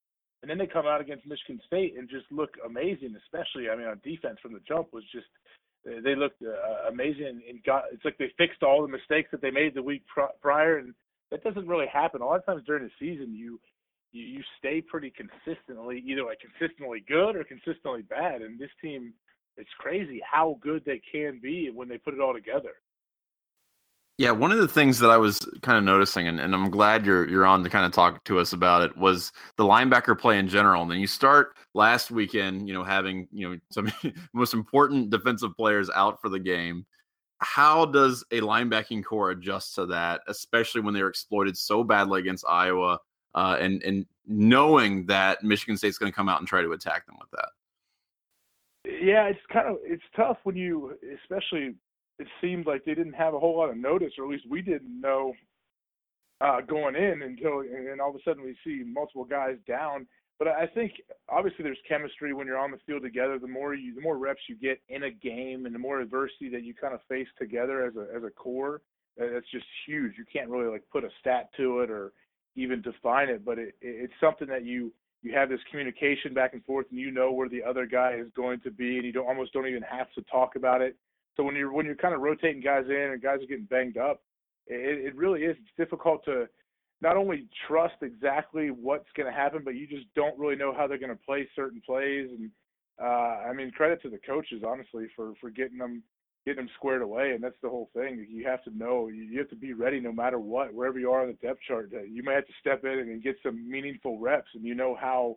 [0.42, 3.14] and then they come out against Michigan State and just look amazing.
[3.24, 5.26] Especially, I mean, on defense from the jump was just
[5.84, 7.84] they looked uh, amazing and got.
[7.92, 10.94] It's like they fixed all the mistakes that they made the week pr- prior, and
[11.30, 12.20] that doesn't really happen.
[12.20, 13.58] A lot of times during the season, you
[14.12, 18.42] you, you stay pretty consistently either like consistently good or consistently bad.
[18.42, 19.14] And this team,
[19.56, 22.74] it's crazy how good they can be when they put it all together.
[24.20, 27.06] Yeah, one of the things that I was kind of noticing, and, and I'm glad
[27.06, 30.38] you're you're on to kind of talk to us about it, was the linebacker play
[30.38, 30.82] in general.
[30.82, 33.90] And then you start last weekend, you know, having you know some
[34.34, 36.84] most important defensive players out for the game.
[37.38, 42.44] How does a linebacking corps adjust to that, especially when they're exploited so badly against
[42.46, 42.98] Iowa?
[43.34, 47.06] uh, and and knowing that Michigan State's going to come out and try to attack
[47.06, 47.48] them with that.
[48.84, 51.74] Yeah, it's kind of it's tough when you, especially,
[52.20, 54.62] it seemed like they didn't have a whole lot of notice, or at least we
[54.62, 55.32] didn't know
[56.40, 60.06] uh, going in until, and all of a sudden we see multiple guys down.
[60.38, 60.92] But I think
[61.28, 63.38] obviously there's chemistry when you're on the field together.
[63.38, 66.48] The more you, the more reps you get in a game, and the more adversity
[66.50, 68.80] that you kind of face together as a as a corps,
[69.18, 70.14] that's just huge.
[70.16, 72.12] You can't really like put a stat to it or
[72.56, 76.64] even define it, but it, it's something that you you have this communication back and
[76.64, 79.28] forth, and you know where the other guy is going to be, and you don't
[79.28, 80.96] almost don't even have to talk about it.
[81.36, 83.96] So when you're when you're kind of rotating guys in and guys are getting banged
[83.96, 84.22] up,
[84.66, 85.56] it, it really is.
[85.58, 86.46] It's difficult to
[87.00, 90.86] not only trust exactly what's going to happen, but you just don't really know how
[90.86, 92.28] they're going to play certain plays.
[92.30, 92.50] And
[93.00, 96.02] uh, I mean, credit to the coaches honestly for for getting them
[96.46, 97.32] getting them squared away.
[97.32, 98.26] And that's the whole thing.
[98.30, 101.22] You have to know, you have to be ready no matter what, wherever you are
[101.22, 101.92] on the depth chart.
[102.08, 105.36] You may have to step in and get some meaningful reps, and you know how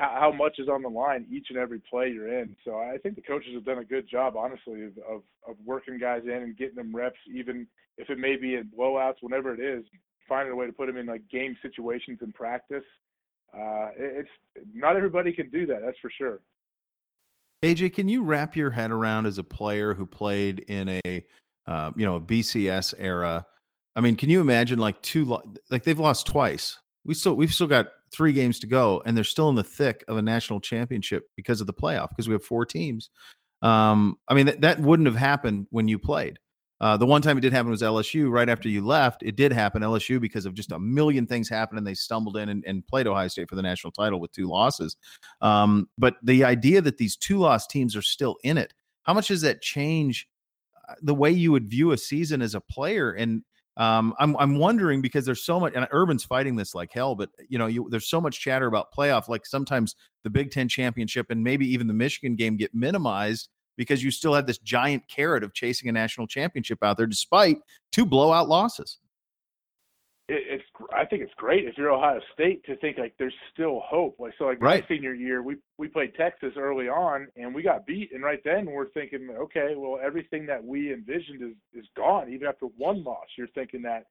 [0.00, 2.56] how much is on the line each and every play you're in.
[2.64, 5.98] So I think the coaches have done a good job, honestly, of, of, of working
[5.98, 7.66] guys in and getting them reps, even
[7.98, 9.84] if it may be in blowouts, whenever it is,
[10.28, 12.84] finding a way to put them in like game situations in practice.
[13.52, 14.28] Uh, it's
[14.72, 15.82] not everybody can do that.
[15.84, 16.40] That's for sure.
[17.62, 21.24] AJ, can you wrap your head around as a player who played in a
[21.66, 23.44] uh, you know a BCS era?
[23.94, 26.78] I mean, can you imagine like two like they've lost twice?
[27.04, 30.04] We still we've still got three games to go, and they're still in the thick
[30.08, 33.10] of a national championship because of the playoff because we have four teams.
[33.62, 36.38] Um, I mean that that wouldn't have happened when you played.
[36.80, 38.30] Uh, the one time it did happen was LSU.
[38.30, 41.78] Right after you left, it did happen LSU because of just a million things happened,
[41.78, 44.48] and they stumbled in and, and played Ohio State for the national title with two
[44.48, 44.96] losses.
[45.42, 49.28] Um, but the idea that these two loss teams are still in it, how much
[49.28, 50.26] does that change
[50.88, 53.12] uh, the way you would view a season as a player?
[53.12, 53.42] And
[53.76, 57.14] um, I'm I'm wondering because there's so much, and Urban's fighting this like hell.
[57.14, 59.28] But you know, you, there's so much chatter about playoff.
[59.28, 64.02] Like sometimes the Big Ten championship and maybe even the Michigan game get minimized because
[64.02, 67.58] you still have this giant carrot of chasing a national championship out there, despite
[67.92, 68.98] two blowout losses.
[70.30, 70.64] It's
[70.94, 74.16] I think it's great if you're Ohio State to think like there's still hope.
[74.18, 74.82] Like so, like right.
[74.82, 78.40] my senior year, we we played Texas early on and we got beat, and right
[78.44, 82.32] then we're thinking, okay, well everything that we envisioned is is gone.
[82.32, 84.04] Even after one loss, you're thinking that.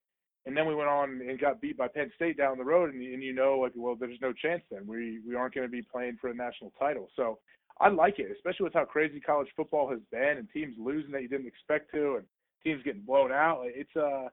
[0.45, 3.03] And then we went on and got beat by Penn State down the road, and,
[3.03, 4.87] and you know, like, well, there's no chance then.
[4.87, 7.09] We we aren't going to be playing for a national title.
[7.15, 7.39] So
[7.79, 11.21] I like it, especially with how crazy college football has been and teams losing that
[11.21, 12.25] you didn't expect to, and
[12.63, 13.61] teams getting blown out.
[13.65, 14.29] It's uh,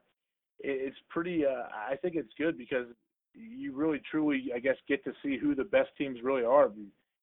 [0.59, 1.45] it's pretty.
[1.45, 2.87] Uh, I think it's good because
[3.33, 6.71] you really truly, I guess, get to see who the best teams really are.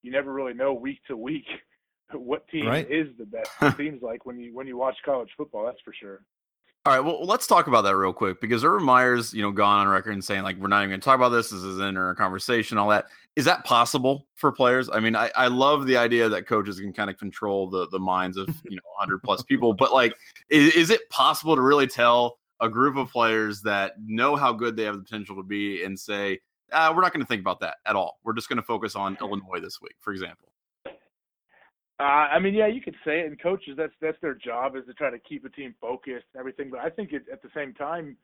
[0.03, 1.47] You never really know week to week
[2.13, 2.89] what team right.
[2.91, 3.51] is the best.
[3.63, 6.23] It seems like when you when you watch college football, that's for sure.
[6.87, 9.79] All right, well, let's talk about that real quick because Urban Meyer's, you know, gone
[9.79, 11.49] on record and saying like we're not even going to talk about this.
[11.49, 13.07] This is in our conversation, all that.
[13.37, 14.91] Is that possible for players?
[14.93, 17.99] I mean, I, I love the idea that coaches can kind of control the the
[17.99, 20.15] minds of you know 100 plus people, but like,
[20.51, 24.77] is, is it possible to really tell a group of players that know how good
[24.77, 26.41] they have the potential to be and say,
[26.73, 28.19] ah, we're not going to think about that at all.
[28.25, 30.49] We're just going to focus on Illinois this week, for example.
[32.01, 33.27] Uh, I mean, yeah, you could say it.
[33.27, 36.41] And coaches, that's that's their job is to try to keep a team focused and
[36.41, 36.71] everything.
[36.71, 38.17] But I think it, at the same time,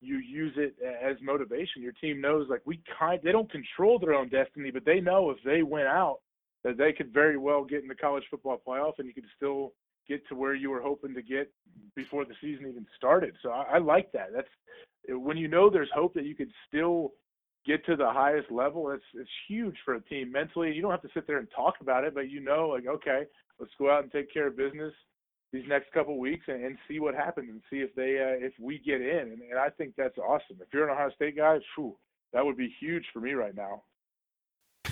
[0.00, 1.82] you use it as motivation.
[1.82, 5.30] Your team knows, like we kind, they don't control their own destiny, but they know
[5.30, 6.18] if they went out,
[6.62, 9.72] that they could very well get in the college football playoff, and you could still
[10.08, 11.50] get to where you were hoping to get
[11.94, 13.34] before the season even started.
[13.42, 14.28] So I, I like that.
[14.34, 14.48] That's
[15.08, 17.12] when you know there's hope that you could still
[17.66, 20.72] get to the highest level, it's it's huge for a team mentally.
[20.72, 23.24] You don't have to sit there and talk about it, but you know, like, okay,
[23.58, 24.92] let's go out and take care of business
[25.52, 28.52] these next couple weeks and, and see what happens and see if they uh, if
[28.60, 29.32] we get in.
[29.32, 30.58] And, and I think that's awesome.
[30.60, 31.96] If you're an Ohio State guy, whew,
[32.32, 33.82] that would be huge for me right now.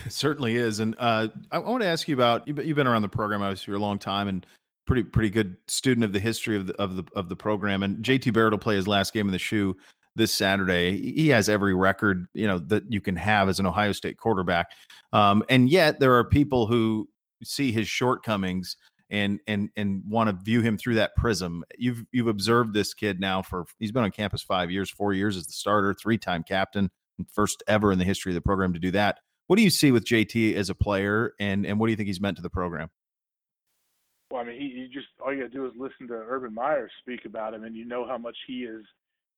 [0.04, 0.80] It certainly is.
[0.80, 3.72] And uh, I, I want to ask you about you've been around the program obviously
[3.72, 4.46] for a long time and
[4.86, 7.82] pretty pretty good student of the history of the of the of the program.
[7.82, 9.76] And JT Barrett will play his last game in the shoe
[10.16, 11.12] this Saturday.
[11.14, 14.68] He has every record, you know, that you can have as an Ohio State quarterback.
[15.12, 17.08] Um, and yet there are people who
[17.42, 18.76] see his shortcomings
[19.10, 21.64] and and and want to view him through that prism.
[21.78, 25.36] You've you've observed this kid now for he's been on campus 5 years, 4 years
[25.36, 26.90] as the starter, three-time captain,
[27.32, 29.18] first ever in the history of the program to do that.
[29.46, 32.06] What do you see with JT as a player and and what do you think
[32.06, 32.88] he's meant to the program?
[34.30, 36.54] Well, I mean, he, he just all you got to do is listen to Urban
[36.54, 38.84] Meyer speak about him, and you know how much he is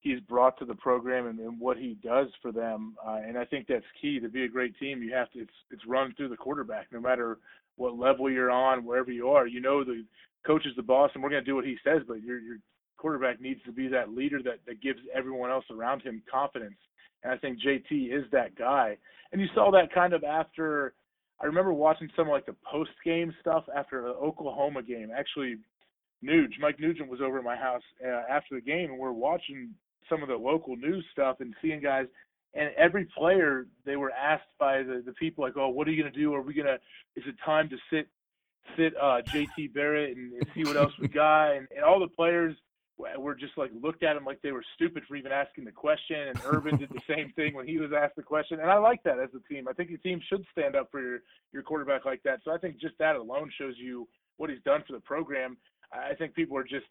[0.06, 2.94] he's brought to the program and, and what he does for them.
[3.04, 5.02] Uh, and I think that's key to be a great team.
[5.02, 7.38] You have to it's it's run through the quarterback, no matter
[7.76, 9.46] what level you're on, wherever you are.
[9.46, 10.04] You know the
[10.46, 12.02] coach is the boss, and we're going to do what he says.
[12.06, 12.58] But your your
[12.98, 16.78] quarterback needs to be that leader that that gives everyone else around him confidence.
[17.24, 18.96] And I think JT is that guy.
[19.32, 20.94] And you saw that kind of after.
[21.40, 25.10] I remember watching some like the post game stuff after the Oklahoma game.
[25.16, 25.56] Actually,
[26.24, 29.70] Nuge, Mike Nugent was over at my house uh, after the game, and we're watching
[30.08, 32.06] some of the local news stuff and seeing guys
[32.56, 36.02] and every player they were asked by the, the people like, oh, what are you
[36.02, 36.34] gonna do?
[36.34, 36.78] Are we gonna?
[37.14, 38.08] Is it time to sit
[38.76, 41.52] sit uh, JT Barrett and, and see what else we got?
[41.52, 42.56] And, and all the players
[42.98, 46.28] were just like looked at him like they were stupid for even asking the question.
[46.28, 48.60] And Urban did the same thing when he was asked the question.
[48.60, 49.68] And I like that as a team.
[49.68, 51.18] I think your team should stand up for your
[51.52, 52.40] your quarterback like that.
[52.44, 55.56] So I think just that alone shows you what he's done for the program.
[55.92, 56.86] I think people are just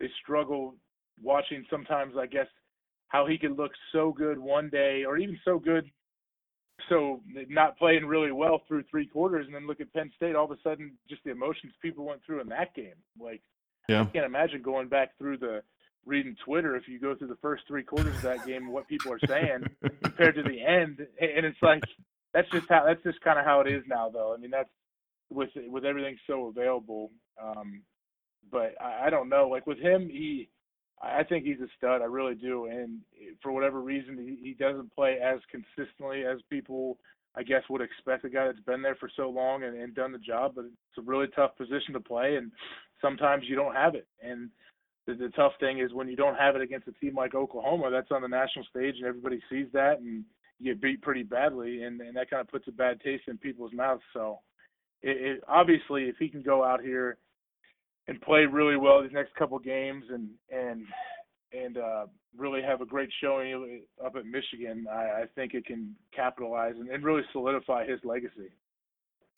[0.00, 0.74] they struggle
[1.22, 2.48] watching sometimes, I guess,
[3.08, 5.90] how he could look so good one day or even so good
[6.88, 10.46] so not playing really well through three quarters and then look at Penn State all
[10.46, 13.42] of a sudden just the emotions people went through in that game like
[13.88, 14.02] yeah.
[14.02, 15.62] I can't imagine going back through the
[16.06, 19.10] reading Twitter if you go through the first three quarters of that game what people
[19.10, 19.64] are saying
[20.02, 21.82] compared to the end and it's like
[22.34, 24.34] that's just how that's just kind of how it is now, though.
[24.34, 24.68] I mean, that's
[25.30, 27.12] with with everything so available.
[27.42, 27.82] Um,
[28.50, 29.48] but I, I don't know.
[29.48, 30.48] Like with him, he
[31.00, 32.02] I think he's a stud.
[32.02, 32.66] I really do.
[32.66, 33.00] And
[33.40, 36.98] for whatever reason, he, he doesn't play as consistently as people,
[37.36, 40.12] I guess, would expect a guy that's been there for so long and, and done
[40.12, 40.52] the job.
[40.56, 42.50] But it's a really tough position to play, and
[43.04, 44.06] sometimes you don't have it.
[44.22, 44.48] And
[45.06, 47.90] the, the tough thing is when you don't have it against a team like Oklahoma,
[47.90, 50.24] that's on the national stage, and everybody sees that, and
[50.58, 53.36] you get beat pretty badly, and, and that kind of puts a bad taste in
[53.36, 54.02] people's mouths.
[54.14, 54.38] So,
[55.02, 57.18] it, it, obviously, if he can go out here
[58.08, 60.84] and play really well these next couple games and and
[61.52, 65.94] and uh, really have a great showing up at Michigan, I, I think it can
[66.14, 68.50] capitalize and, and really solidify his legacy.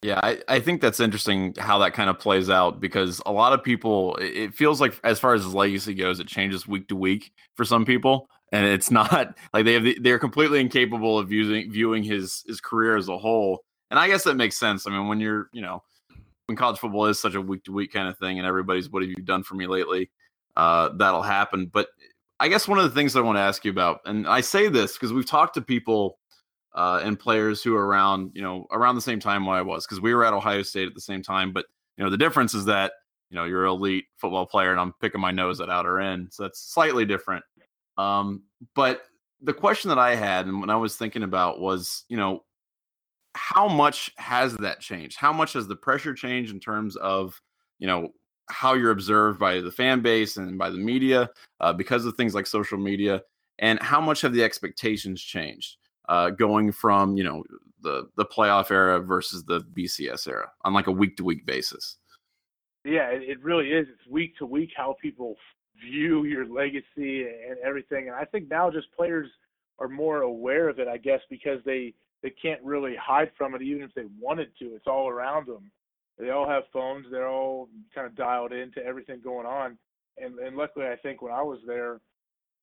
[0.07, 3.53] Yeah, I, I think that's interesting how that kind of plays out because a lot
[3.53, 6.95] of people, it feels like as far as his legacy goes, it changes week to
[6.95, 11.33] week for some people, and it's not like they have the, they're completely incapable of
[11.33, 13.64] using viewing his his career as a whole.
[13.90, 14.87] And I guess that makes sense.
[14.87, 15.83] I mean, when you're you know
[16.47, 19.03] when college football is such a week to week kind of thing, and everybody's what
[19.03, 20.09] have you done for me lately,
[20.55, 21.66] uh, that'll happen.
[21.66, 21.88] But
[22.38, 24.69] I guess one of the things I want to ask you about, and I say
[24.69, 26.21] this because we've talked to people
[26.77, 29.87] uh, and players who are around, you know, around the same time where I was,
[29.87, 31.53] because we were at Ohio State at the same time.
[31.53, 31.65] But
[31.97, 32.93] you know, the difference is that
[33.31, 36.29] you know you're an elite football player, and I'm picking my nose at outer end,
[36.31, 37.45] so that's slightly different.
[37.97, 38.43] Um,
[38.75, 39.03] but
[39.41, 42.45] the question that I had, and when I was thinking about, was you know
[43.35, 45.19] how much has that changed?
[45.19, 47.39] How much has the pressure changed in terms of,
[47.79, 48.09] you know,
[48.49, 51.29] how you're observed by the fan base and by the media
[51.61, 53.23] uh, because of things like social media?
[53.59, 55.77] And how much have the expectations changed
[56.09, 57.45] uh, going from, you know,
[57.83, 61.99] the, the playoff era versus the BCS era on like a week to week basis?
[62.85, 63.87] Yeah, it really is.
[63.88, 65.37] It's week to week how people
[65.85, 68.09] view your legacy and everything.
[68.09, 69.29] And I think now just players
[69.79, 73.62] are more aware of it, I guess, because they– they can't really hide from it
[73.62, 74.75] even if they wanted to.
[74.75, 75.71] It's all around them.
[76.19, 77.07] They all have phones.
[77.11, 79.79] They're all kind of dialed into everything going on.
[80.19, 82.01] And and luckily, I think when I was there,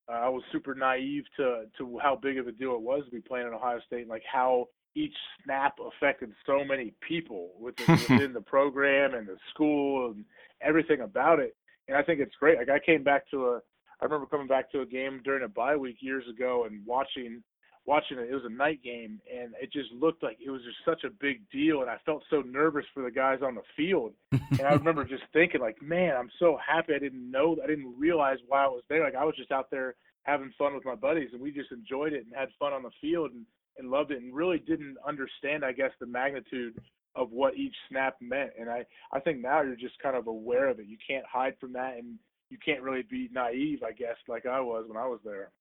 [0.09, 3.11] uh, I was super naive to to how big of a deal it was to
[3.11, 7.85] be playing at Ohio State and like how each snap affected so many people within,
[7.89, 10.23] within the program and the school and
[10.61, 11.55] everything about it.
[11.87, 12.57] And I think it's great.
[12.57, 13.61] Like I came back to a,
[14.01, 17.43] I remember coming back to a game during a bye week years ago and watching
[17.85, 18.29] watching it.
[18.29, 21.13] It was a night game, and it just looked like it was just such a
[21.21, 21.81] big deal.
[21.81, 24.13] And I felt so nervous for the guys on the field.
[24.31, 27.93] and I remember just thinking, like, man, I'm so happy I didn't know, I didn't
[27.97, 29.03] realize why I was there.
[29.03, 32.13] Like I was just out there having fun with my buddies, and we just enjoyed
[32.13, 33.45] it and had fun on the field and,
[33.77, 36.79] and loved it, and really didn't understand, I guess, the magnitude
[37.15, 38.51] of what each snap meant.
[38.59, 40.87] And I, I think now you're just kind of aware of it.
[40.87, 42.17] You can't hide from that, and
[42.49, 45.51] you can't really be naive, I guess, like I was when I was there.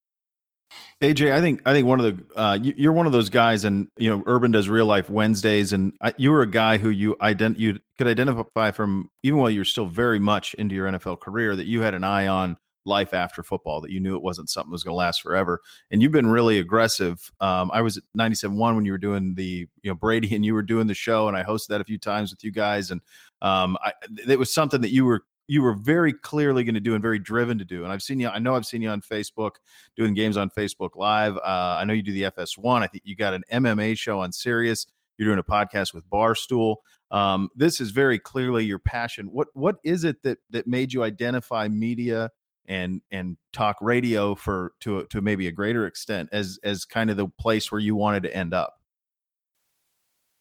[1.02, 3.64] AJ, I think I think one of the uh, you, are one of those guys,
[3.64, 6.90] and you know, Urban does real life Wednesdays, and I, you were a guy who
[6.90, 11.18] you ident you could identify from even while you're still very much into your NFL
[11.18, 14.48] career that you had an eye on life after football, that you knew it wasn't
[14.48, 15.60] something that was going to last forever,
[15.90, 17.32] and you've been really aggressive.
[17.40, 20.54] Um, I was at 97.1 when you were doing the you know Brady, and you
[20.54, 23.00] were doing the show, and I hosted that a few times with you guys, and
[23.40, 23.92] um, I,
[24.28, 27.18] it was something that you were you were very clearly going to do and very
[27.18, 27.84] driven to do.
[27.84, 29.52] And I've seen you, I know I've seen you on Facebook
[29.96, 31.36] doing games on Facebook Live.
[31.36, 32.82] Uh, I know you do the FS1.
[32.82, 34.86] I think you got an MMA show on Sirius.
[35.18, 36.76] You're doing a podcast with Barstool.
[37.10, 39.26] Um, this is very clearly your passion.
[39.26, 42.30] What what is it that that made you identify media
[42.66, 47.18] and and talk radio for to to maybe a greater extent as as kind of
[47.18, 48.74] the place where you wanted to end up?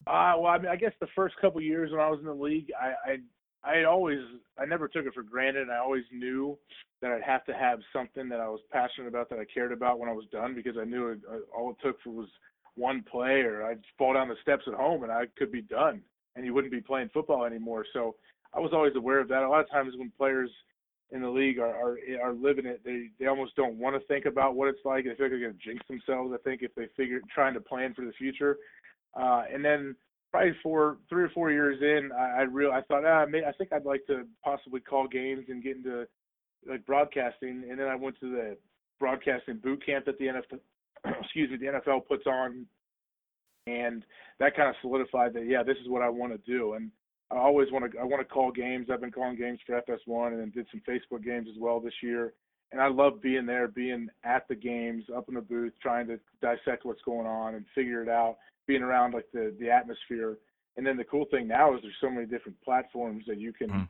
[0.06, 2.34] Uh, well, I mean, I guess the first couple years when I was in the
[2.34, 3.16] league, I, I
[3.64, 4.18] I always
[4.58, 5.70] I never took it for granted.
[5.70, 6.58] I always knew
[7.00, 9.98] that I'd have to have something that I was passionate about that I cared about
[9.98, 12.28] when I was done because I knew it, uh, all it took for was
[12.74, 16.00] one play or I'd fall down the steps at home and I could be done
[16.36, 17.84] and you wouldn't be playing football anymore.
[17.92, 18.16] So
[18.54, 19.42] I was always aware of that.
[19.42, 20.50] A lot of times when players
[21.10, 24.24] in the league are are, are living it, they they almost don't want to think
[24.24, 25.04] about what it's like.
[25.04, 26.32] They feel like they're going to jinx themselves.
[26.34, 28.58] I think if they figure trying to plan for the future,
[29.14, 29.94] uh, and then
[30.32, 33.52] probably four, three or four years in, I, I real I thought, ah, may, I
[33.52, 36.06] think I'd like to possibly call games and get into
[36.68, 37.64] like broadcasting.
[37.70, 38.56] And then I went to the
[38.98, 40.60] broadcasting boot camp that the NFL,
[41.20, 42.66] excuse me, the NFL puts on,
[43.66, 44.04] and
[44.40, 46.74] that kind of solidified that yeah, this is what I want to do.
[46.74, 46.90] And
[47.30, 48.88] I always want to I want to call games.
[48.90, 51.94] I've been calling games for FS1 and then did some Facebook games as well this
[52.02, 52.32] year.
[52.72, 56.18] And I love being there, being at the games, up in the booth, trying to
[56.40, 60.38] dissect what's going on and figure it out being around like the the atmosphere.
[60.76, 63.70] And then the cool thing now is there's so many different platforms that you can
[63.70, 63.88] mm.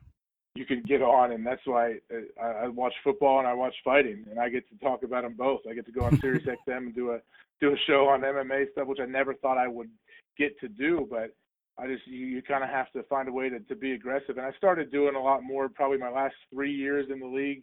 [0.54, 1.98] you can get on, and that's why
[2.40, 5.34] I, I watch football and I watch fighting, and I get to talk about them
[5.36, 5.60] both.
[5.68, 7.20] I get to go on Sirius XM and do a
[7.60, 9.90] do a show on MMA stuff, which I never thought I would
[10.36, 11.34] get to do, but
[11.78, 14.36] I just you, you kind of have to find a way to, to be aggressive.
[14.36, 17.62] And I started doing a lot more probably my last three years in the league,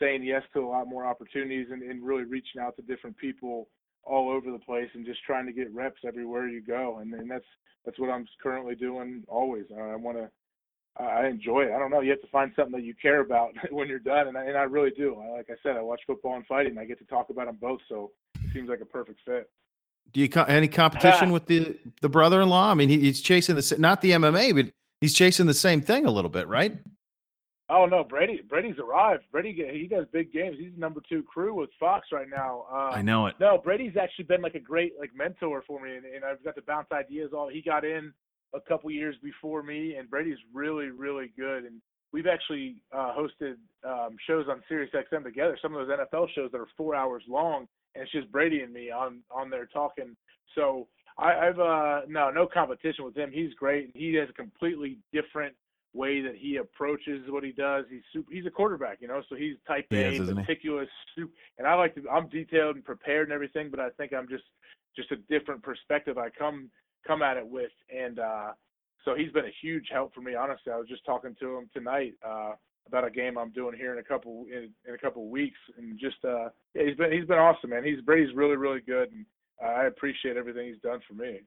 [0.00, 3.68] saying yes to a lot more opportunities and, and really reaching out to different people
[4.04, 6.98] all over the place and just trying to get reps everywhere you go.
[6.98, 7.44] And, and that's
[7.84, 9.64] that's what I'm currently doing always.
[9.76, 10.30] I want to
[10.96, 11.72] I enjoy it.
[11.72, 12.00] I don't know.
[12.00, 14.56] You have to find something that you care about when you're done, and I, and
[14.56, 15.16] I really do.
[15.36, 16.76] Like I said, I watch football and fighting.
[16.78, 19.50] I get to talk about them both, so it seems like a perfect fit.
[20.12, 21.32] Do you any competition ah.
[21.32, 22.70] with the the brother-in-law?
[22.70, 26.04] I mean, he, he's chasing the not the MMA, but he's chasing the same thing
[26.04, 26.76] a little bit, right?
[27.72, 28.42] Oh no, Brady.
[28.46, 29.22] Brady's arrived.
[29.32, 30.56] Brady he does big games.
[30.58, 32.66] He's number two crew with Fox right now.
[32.70, 33.36] Uh, I know it.
[33.40, 36.54] No, Brady's actually been like a great like mentor for me, and, and I've got
[36.56, 37.30] to bounce ideas.
[37.34, 38.12] All he got in
[38.54, 41.64] a couple years before me, and Brady's really really good.
[41.64, 41.80] And
[42.12, 43.54] we've actually uh, hosted
[43.84, 45.58] um, shows on Sirius XM together.
[45.62, 48.72] Some of those NFL shows that are four hours long, and it's just Brady and
[48.72, 50.14] me on on there talking.
[50.54, 53.30] So I, I've uh, no no competition with him.
[53.32, 53.84] He's great.
[53.86, 55.54] And he has a completely different
[55.94, 57.84] way that he approaches what he does.
[57.90, 61.66] He's super, he's a quarterback, you know, so he's type A, is, meticulous, super, and
[61.66, 62.08] I like to.
[62.08, 64.44] I'm detailed and prepared and everything, but I think I'm just
[64.96, 66.70] just a different perspective I come
[67.06, 68.52] come at it with, and uh,
[69.04, 70.34] so he's been a huge help for me.
[70.34, 72.52] Honestly, I was just talking to him tonight uh,
[72.86, 75.98] about a game I'm doing here in a couple in, in a couple weeks, and
[75.98, 77.84] just uh, yeah, he's been he's been awesome, man.
[77.84, 79.26] He's Brady's really really good, and
[79.62, 81.40] uh, I appreciate everything he's done for me.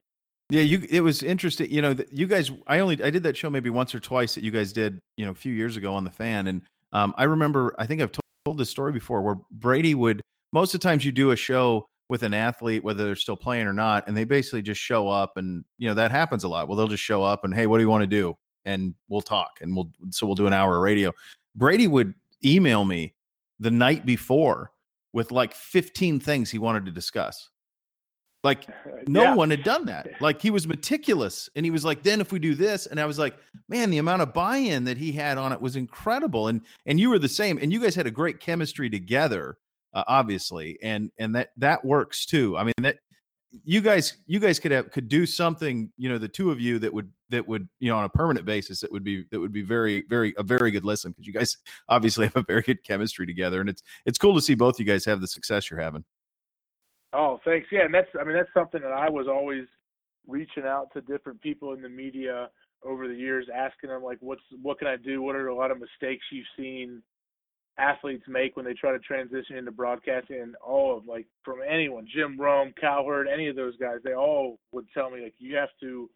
[0.50, 0.86] Yeah, you.
[0.89, 1.72] It was interesting.
[1.72, 2.52] You know, you guys.
[2.68, 5.00] I only I did that show maybe once or twice that you guys did.
[5.18, 6.62] You know, a few years ago on the fan, and
[6.93, 7.76] um, I remember.
[7.80, 10.22] I think I've told, this story before, where Brady would.
[10.54, 13.66] Most of the times, you do a show with an athlete, whether they're still playing
[13.66, 16.68] or not, and they basically just show up, and you know that happens a lot.
[16.68, 18.36] Well, they'll just show up and hey, what do you want to do?
[18.66, 21.12] And we'll talk, and we'll so we'll do an hour of radio.
[21.56, 23.16] Brady would email me
[23.60, 24.72] the night before
[25.14, 27.50] with like 15 things he wanted to discuss.
[28.46, 28.68] Like
[29.08, 29.36] no yeah.
[29.36, 30.08] one had done that.
[30.22, 33.06] Like he was meticulous and he was like, then if we do this, and I
[33.06, 33.36] was like,
[33.68, 36.48] man, the amount of buy-in that he had on it was incredible.
[36.48, 39.58] And and you were the same, and you guys had a great chemistry together,
[39.93, 42.58] uh, obviously, and and that that works too.
[42.58, 42.98] I mean that
[43.64, 46.80] you guys you guys could have could do something, you know, the two of you
[46.80, 49.54] that would that would you know on a permanent basis that would be that would
[49.54, 51.58] be very very a very good listen because you guys
[51.89, 54.86] obviously have a very good chemistry together, and it's it's cool to see both you
[54.86, 56.04] guys have the success you're having.
[57.16, 57.68] Oh, thanks.
[57.72, 59.66] Yeah, and that's I mean that's something that I was always
[60.28, 62.49] reaching out to different people in the media
[62.84, 65.22] over the years, asking them like, what's what can I do?
[65.22, 67.01] What are a lot of mistakes you've seen
[67.78, 70.41] athletes make when they try to transition into broadcasting?
[70.41, 74.59] And all of like from anyone, Jim Rome, Cowherd, any of those guys, they all
[74.74, 76.09] would tell me like you have to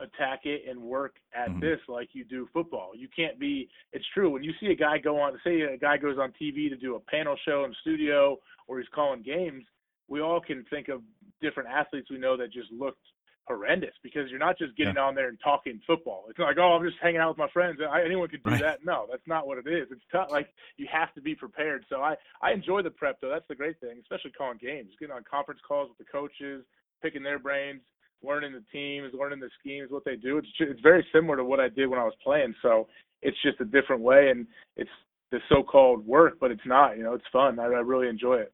[0.00, 1.60] attack it and work at mm-hmm.
[1.60, 2.92] this like you do football.
[2.94, 5.96] You can't be it's true when you see a guy go on say a guy
[5.96, 8.36] goes on TV to do a panel show in the studio
[8.68, 9.64] or he's calling games,
[10.08, 11.02] we all can think of
[11.40, 13.02] different athletes we know that just looked
[13.46, 15.02] horrendous because you're not just getting yeah.
[15.02, 16.24] on there and talking football.
[16.28, 17.78] It's not like, oh, I'm just hanging out with my friends.
[17.80, 18.60] I, anyone could do right.
[18.60, 18.84] that.
[18.84, 19.88] No, that's not what it is.
[19.90, 20.28] It's tough.
[20.30, 21.84] Like you have to be prepared.
[21.88, 23.30] So I I enjoy the prep though.
[23.30, 26.64] That's the great thing, especially calling games, getting on conference calls with the coaches,
[27.02, 27.82] picking their brains,
[28.22, 30.38] learning the teams, learning the schemes, what they do.
[30.38, 32.54] It's it's very similar to what I did when I was playing.
[32.62, 32.88] So
[33.22, 34.46] it's just a different way, and
[34.76, 34.90] it's
[35.30, 36.96] the so-called work, but it's not.
[36.96, 37.58] You know, it's fun.
[37.58, 38.52] I, I really enjoy it.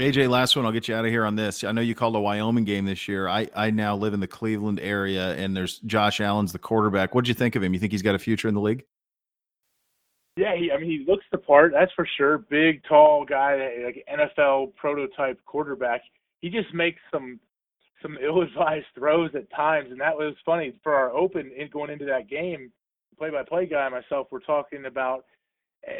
[0.00, 0.64] AJ, last one.
[0.64, 1.62] I'll get you out of here on this.
[1.64, 3.28] I know you called a Wyoming game this year.
[3.28, 7.14] I, I now live in the Cleveland area, and there's Josh Allen's the quarterback.
[7.14, 7.74] What'd you think of him?
[7.74, 8.84] You think he's got a future in the league?
[10.36, 11.72] Yeah, he, I mean, he looks the part.
[11.72, 12.38] That's for sure.
[12.38, 16.00] Big, tall guy, like NFL prototype quarterback.
[16.40, 17.38] He just makes some
[18.00, 22.06] some ill-advised throws at times, and that was funny for our open in going into
[22.06, 22.72] that game.
[23.18, 25.26] Play-by-play guy and myself were talking about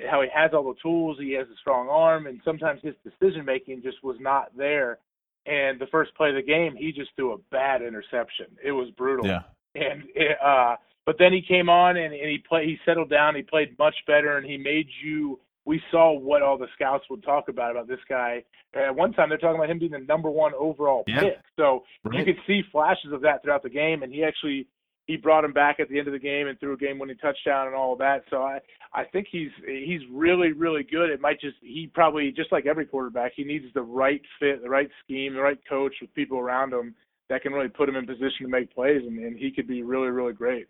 [0.09, 3.45] how he has all the tools, he has a strong arm, and sometimes his decision
[3.45, 4.99] making just was not there.
[5.45, 8.47] And the first play of the game, he just threw a bad interception.
[8.65, 9.27] It was brutal.
[9.27, 9.43] Yeah.
[9.75, 12.69] And it, uh, but then he came on and, and he played.
[12.69, 13.35] He settled down.
[13.35, 15.41] He played much better, and he made you.
[15.65, 18.45] We saw what all the scouts would talk about about this guy.
[18.75, 21.21] At one time, they're talking about him being the number one overall yeah.
[21.21, 21.39] pick.
[21.57, 22.19] So right.
[22.19, 24.67] you could see flashes of that throughout the game, and he actually
[25.07, 27.67] he brought him back at the end of the game and threw a game-winning touchdown
[27.67, 28.25] and all of that.
[28.31, 28.61] So I
[28.95, 31.11] I think he's he's really really good.
[31.11, 34.71] It might just he probably just like every quarterback he needs the right fit, the
[34.71, 36.95] right scheme, the right coach with people around him
[37.29, 39.83] that can really put him in position to make plays, and, and he could be
[39.83, 40.67] really really great.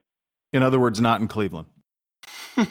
[0.53, 1.69] In other words, not in Cleveland.
[2.57, 2.67] I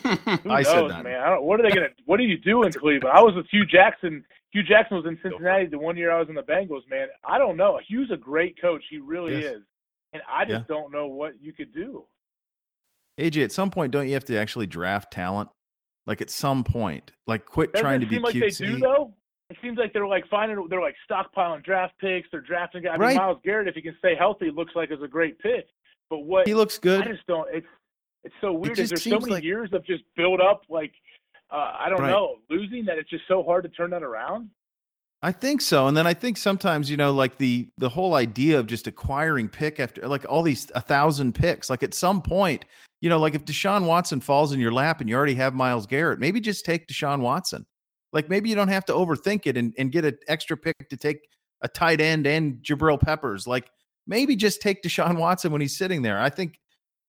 [0.46, 1.22] knows, said that, man.
[1.22, 1.90] I don't, what are they gonna?
[2.06, 3.14] What do you do in Cleveland?
[3.14, 4.24] I was with Hue Jackson.
[4.52, 6.82] Hue Jackson was in Cincinnati the one year I was in the Bengals.
[6.90, 7.80] Man, I don't know.
[7.88, 8.84] Hue's a great coach.
[8.90, 9.56] He really yes.
[9.56, 9.64] is
[10.14, 10.76] and I just yeah.
[10.76, 12.06] don't know what you could do.
[13.20, 15.50] AJ, at some point, don't you have to actually draft talent?
[16.08, 18.60] Like at some point, like quit Doesn't trying to be like cutesy.
[18.60, 19.14] They do though.
[19.52, 22.28] it seems like they're like finding they're like stockpiling draft picks.
[22.32, 22.94] They're drafting guys.
[22.96, 23.18] I mean, Right.
[23.18, 25.68] Myles Garrett, if he can stay healthy, looks like is a great pick.
[26.10, 27.02] But what He looks good.
[27.04, 27.48] I just don't.
[27.54, 27.68] It's
[28.24, 28.76] it's so weird.
[28.76, 30.92] just There's so many like- years of just build up, like
[31.52, 32.10] uh, I don't Right.
[32.12, 34.50] know, losing that it's just so hard to turn that around.
[35.24, 35.88] I think so.
[35.88, 39.50] And then I think sometimes, you know, like the the whole idea of just acquiring
[39.50, 42.66] pick after like all these a thousand picks, like at some point,
[43.02, 45.86] you know, like if Deshaun Watson falls in your lap and you already have Myles
[45.86, 47.66] Garrett, maybe just take Deshaun Watson.
[48.14, 50.98] Like maybe you don't have to overthink it and, and get an extra pick to
[50.98, 51.20] take
[51.62, 53.46] a tight end and Jabril Peppers.
[53.46, 53.70] Like
[54.08, 56.20] maybe just take Deshaun Watson when he's sitting there.
[56.20, 56.60] I think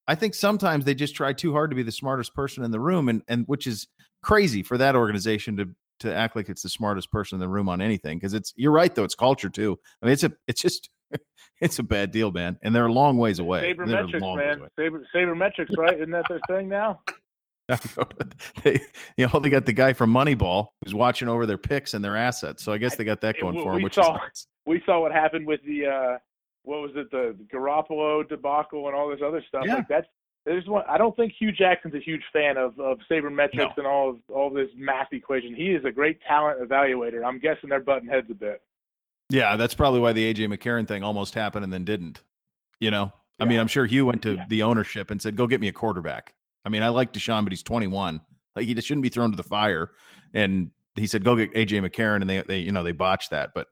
[0.06, 2.80] I think sometimes they just try too hard to be the smartest person in the
[2.80, 3.88] room and and which is
[4.22, 5.66] crazy for that organization to
[6.02, 8.72] to act like it's the smartest person in the room on anything because it's you're
[8.72, 10.90] right though it's culture too i mean it's a it's just
[11.60, 14.68] it's a bad deal man and they're a long ways away Sabermetrics, man.
[14.76, 15.94] Saber Sabermetrics, right?
[15.96, 17.00] Isn't that their thing now?
[18.64, 18.80] they,
[19.16, 22.16] you know they got the guy from moneyball who's watching over their picks and their
[22.16, 24.20] assets so i guess they got that going we- for them we which saw- is
[24.20, 24.46] nice.
[24.66, 26.18] We saw what happened with the uh
[26.64, 29.64] what was it, the Garoppolo debacle and all this other stuff.
[29.66, 29.74] Yeah.
[29.76, 30.06] Like that's
[30.44, 33.72] there's one I don't think Hue Jackson's a huge fan of of sabermetrics No.
[33.78, 35.54] and all of all this math equation.
[35.54, 37.24] He is a great talent evaluator.
[37.24, 38.60] I'm guessing they're butting heads a bit.
[39.30, 42.22] yeah that's probably why the aj mccarron thing almost happened and then didn't
[42.80, 44.44] you know i mean i'm sure hue went to Yeah.
[44.48, 46.34] the ownership and said go get me a quarterback
[46.64, 48.20] i mean i like deshaun but he's 21
[48.56, 49.92] like he just shouldn't be thrown to the fire
[50.34, 53.50] and he said go get aj mccarron and they, they you know they botched that
[53.54, 53.68] but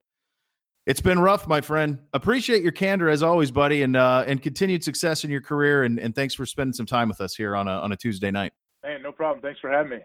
[0.91, 4.82] it's been rough my friend appreciate your candor as always buddy and uh and continued
[4.82, 7.68] success in your career and, and thanks for spending some time with us here on
[7.68, 9.43] a on a tuesday night Hey, no problem.
[9.43, 9.99] Thanks for having me.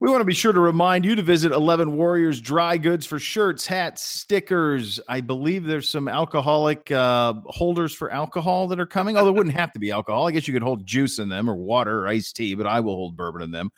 [0.00, 3.18] we want to be sure to remind you to visit 11 Warriors Dry Goods for
[3.18, 4.98] shirts, hats, stickers.
[5.08, 9.16] I believe there's some alcoholic uh, holders for alcohol that are coming.
[9.16, 10.26] Although it wouldn't have to be alcohol.
[10.26, 12.80] I guess you could hold juice in them or water or iced tea, but I
[12.80, 13.70] will hold bourbon in them.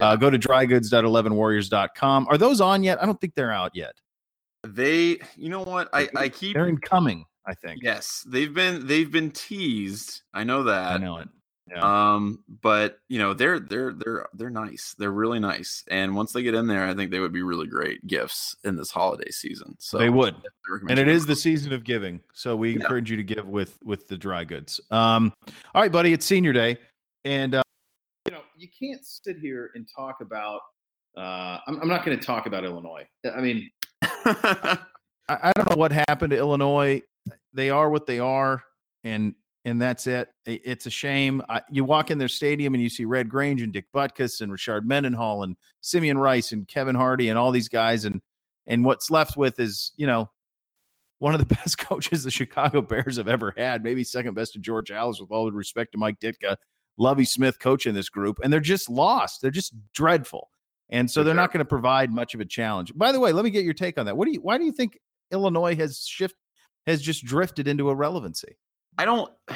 [0.00, 2.26] Uh, go to drygoods.11warriors.com.
[2.30, 3.02] Are those on yet?
[3.02, 3.92] I don't think they're out yet.
[4.66, 5.88] They, you know what?
[5.92, 7.80] I I keep They're incoming, I think.
[7.82, 10.22] yes, they've been they've been teased.
[10.34, 10.92] I know that.
[10.92, 11.28] I know it.
[11.70, 12.14] Yeah.
[12.14, 14.94] Um, but you know they're they're they're they're nice.
[14.98, 17.68] They're really nice, and once they get in there, I think they would be really
[17.68, 19.76] great gifts in this holiday season.
[19.78, 20.34] So they would.
[20.88, 22.76] and it is the season of giving so we Yeah.
[22.82, 25.32] encourage you to give with with the dry goods um
[25.74, 26.76] all right buddy it's senior day
[27.24, 27.62] and uh
[28.26, 30.60] you know you can't sit here and talk about
[31.16, 33.04] uh i'm, I'm not going to talk about illinois
[33.34, 33.68] i mean.
[34.26, 34.78] I,
[35.28, 37.02] I don't know what happened to illinois.
[37.52, 38.62] They are what they are
[39.04, 39.34] and
[39.66, 40.30] and that's it.
[40.46, 41.42] It's a shame.
[41.50, 44.50] I, you walk in their stadium and you see red grange and dick butkus and
[44.50, 48.22] rashard mendenhall and simeon rice and kevin hardy and all these guys and
[48.66, 50.30] and what's left with is you know
[51.20, 54.58] one of the best coaches the Chicago Bears have ever had, maybe second best to
[54.58, 56.56] George Halas, with all the respect to Mike Ditka,
[56.98, 59.40] Lovie Smith coaching this group, and they're just lost.
[59.40, 60.50] They're just dreadful,
[60.90, 62.92] and so For they're not going to provide much of a challenge.
[62.94, 64.16] By the way, let me get your take on that.
[64.16, 64.40] What do you?
[64.40, 64.98] Why do you think
[65.30, 66.34] Illinois has shift
[66.86, 68.56] has just drifted into irrelevancy?
[68.98, 69.30] I don't.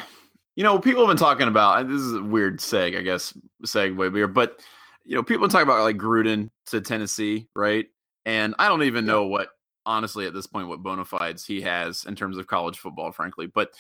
[0.57, 1.81] You know, people have been talking about.
[1.81, 4.61] and This is a weird seg, I guess, segue here, but
[5.05, 7.87] you know, people talk about like Gruden to Tennessee, right?
[8.25, 9.49] And I don't even know what,
[9.85, 13.47] honestly, at this point, what bona fides he has in terms of college football, frankly.
[13.47, 13.71] But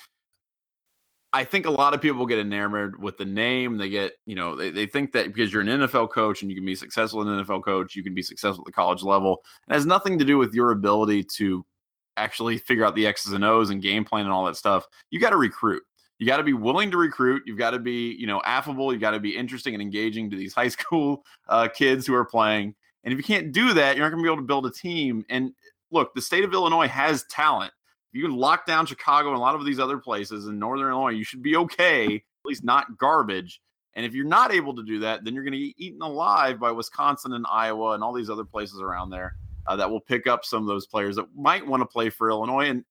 [1.34, 3.76] I think a lot of people get enamored with the name.
[3.76, 6.56] They get, you know, they, they think that because you're an NFL coach and you
[6.56, 9.42] can be successful as an NFL coach, you can be successful at the college level.
[9.68, 11.66] It has nothing to do with your ability to
[12.16, 14.86] actually figure out the X's and O's and game plan and all that stuff.
[15.10, 15.82] You got to recruit.
[16.20, 17.42] You got to be willing to recruit.
[17.46, 18.92] You've got to be, you know, affable.
[18.92, 22.24] You got to be interesting and engaging to these high school uh, kids who are
[22.24, 22.76] playing.
[23.02, 24.70] And if you can't do that, you're not going to be able to build a
[24.70, 25.24] team.
[25.28, 25.52] And
[25.90, 27.72] look, the state of Illinois has talent.
[28.14, 30.88] If you can lock down Chicago and a lot of these other places in Northern
[30.88, 33.60] Illinois, you should be okay, at least not garbage.
[33.94, 36.60] And if you're not able to do that, then you're going to get eaten alive
[36.60, 39.34] by Wisconsin and Iowa and all these other places around there
[39.66, 42.30] uh, that will pick up some of those players that might want to play for
[42.30, 42.68] Illinois.
[42.68, 42.84] And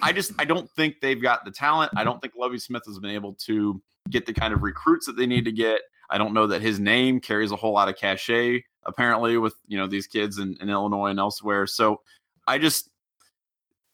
[0.00, 1.90] I just I don't think they've got the talent.
[1.96, 5.16] I don't think Lovie Smith has been able to get the kind of recruits that
[5.16, 5.80] they need to get.
[6.10, 9.78] I don't know that his name carries a whole lot of cachet apparently with you
[9.78, 11.66] know these kids in, in Illinois and elsewhere.
[11.66, 12.02] So
[12.46, 12.90] I just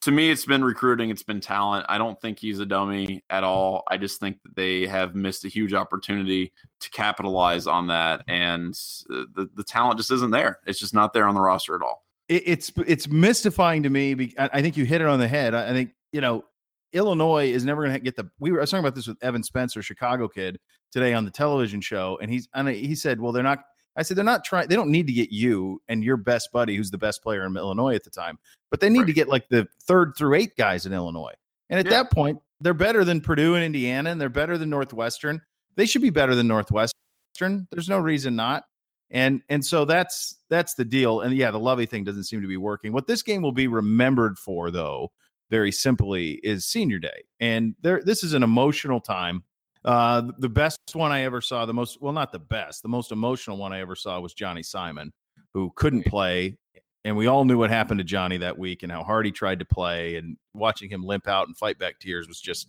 [0.03, 1.86] to me it's been recruiting, it's been talent.
[1.88, 3.82] I don't think he's a dummy at all.
[3.88, 8.74] I just think that they have missed a huge opportunity to capitalize on that and
[9.09, 10.61] the the talent just isn't there.
[10.66, 12.05] It's just not there on the roster at all.
[12.28, 14.32] it, it's it's mystifying to me.
[14.38, 15.55] I, think you hit it on the head.
[15.55, 16.44] I, I think you know
[16.92, 18.30] Illinois is never going to get the.
[18.38, 20.59] We were I was talking about this with Evan Spencer, Chicago kid,
[20.92, 23.61] today on the television show, and he's and he said, "Well, they're not."
[24.01, 24.68] I said, "They're not trying.
[24.68, 27.57] They don't need to get you and your best buddy, who's the best player in
[27.57, 28.38] Illinois at the time,
[28.70, 31.34] but they need to get like the third through eight guys in Illinois.
[31.68, 32.03] And at Yeah.
[32.03, 35.40] that point, they're better than Purdue and Indiana, and they're better than Northwestern.
[35.76, 36.94] They should be better than Northwestern.
[37.38, 38.64] There's no reason not.
[39.11, 41.20] And and so that's that's the deal.
[41.20, 42.92] And yeah, the Lovie thing doesn't seem to be working.
[42.92, 45.11] What this game will be remembered for, though,
[45.51, 47.24] very simply, is Senior Day.
[47.40, 49.42] And there, this is an emotional time.
[49.85, 53.12] Uh, the best one I ever saw, the most well, not the best, the most
[53.12, 55.12] emotional one I ever saw was Johnny Simon,
[55.55, 56.57] who couldn't play.
[57.05, 59.61] And we all knew what happened to Johnny that week and how hard he tried
[59.61, 60.16] to play.
[60.16, 62.68] And watching him limp out and fight back tears was just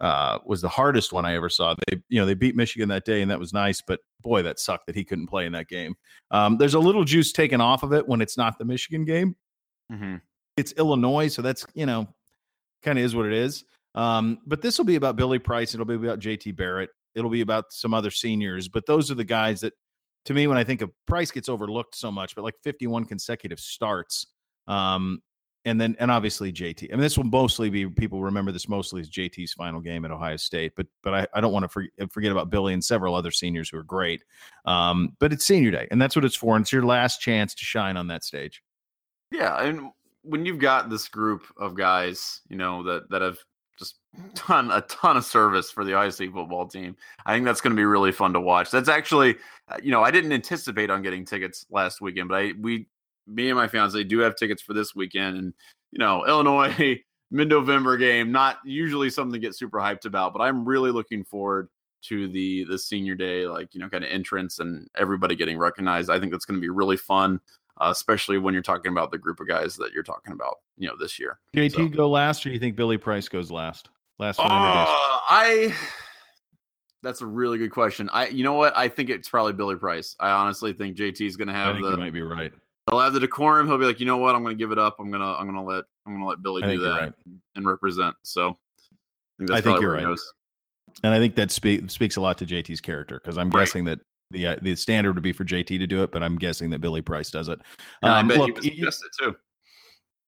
[0.00, 1.74] uh, was the hardest one I ever saw.
[1.86, 3.80] They, you know, they beat Michigan that day, and that was nice.
[3.80, 5.96] But boy, that sucked that he couldn't play in that game.
[6.30, 9.36] Um, there's a little juice taken off of it when it's not the Michigan game.
[9.92, 10.16] Mm-hmm.
[10.56, 12.08] It's Illinois, so that's you know,
[12.82, 13.64] kind of is what it is.
[13.94, 15.74] Um, but this will be about Billy Price.
[15.74, 16.90] It'll be about JT Barrett.
[17.14, 18.68] It'll be about some other seniors.
[18.68, 19.72] But those are the guys that,
[20.26, 22.34] to me, when I think of Price, gets overlooked so much.
[22.34, 24.26] But like 51 consecutive starts.
[24.66, 25.22] Um,
[25.64, 26.88] and then and obviously JT.
[26.90, 30.10] I mean, this will mostly be people remember this mostly as JT's final game at
[30.10, 33.14] Ohio State, but but I, I don't want to forget, forget about Billy and several
[33.14, 34.22] other seniors who are great.
[34.64, 36.56] Um, but it's senior day, and that's what it's for.
[36.56, 38.62] And it's your last chance to shine on that stage.
[39.30, 39.90] Yeah, and
[40.22, 43.38] when you've got this group of guys, you know that that have
[44.46, 46.96] done a ton of service for the State football team,
[47.26, 48.70] I think that's going to be really fun to watch.
[48.70, 49.36] That's actually,
[49.68, 52.86] uh, you know, I didn't anticipate on getting tickets last weekend, but I we
[53.26, 55.54] me and my fiance do have tickets for this weekend, and
[55.92, 57.00] you know, Illinois
[57.30, 61.68] mid-November game, not usually something to get super hyped about, but I'm really looking forward
[62.00, 66.10] to the the senior day, like you know, kind of entrance and everybody getting recognized.
[66.10, 67.40] I think that's going to be really fun,
[67.80, 70.88] uh, especially when you're talking about the group of guys that you're talking about, you
[70.88, 71.38] know, this year.
[71.54, 71.88] JT so.
[71.88, 73.90] go last, or do you think Billy Price goes last?
[74.18, 74.40] Last.
[74.40, 75.74] Uh, I.
[77.02, 78.10] That's a really good question.
[78.12, 78.76] I, you know what?
[78.76, 80.16] I think it's probably Billy Price.
[80.18, 81.90] I honestly think JT is going to have the.
[81.90, 82.52] You might be right
[82.90, 83.66] he'll have the decorum.
[83.66, 84.34] He'll be like, you know what?
[84.34, 84.96] I'm going to give it up.
[84.98, 87.12] I'm gonna I'm gonna let I'm gonna let Billy do that right.
[87.56, 88.14] and represent.
[88.22, 88.56] So
[89.40, 90.18] I think, I think you're right.
[91.04, 93.62] And I think that spe- speaks a lot to JT's character because I'm right.
[93.62, 94.00] guessing that
[94.30, 96.80] the uh, the standard would be for JT to do it, but I'm guessing that
[96.80, 97.60] Billy Price does it.
[98.02, 99.36] Um, I bet look, he was it too.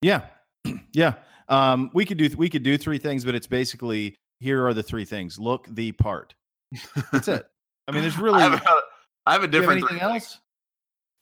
[0.02, 0.22] Yeah,
[0.92, 1.14] yeah.
[1.50, 4.82] Um, we could do we could do three things, but it's basically here are the
[4.82, 5.38] three things.
[5.38, 6.34] Look the part.
[7.12, 7.44] That's it.
[7.88, 8.40] I mean, there's really.
[8.40, 8.80] I have a,
[9.26, 9.82] I have a different.
[9.82, 10.38] anything else?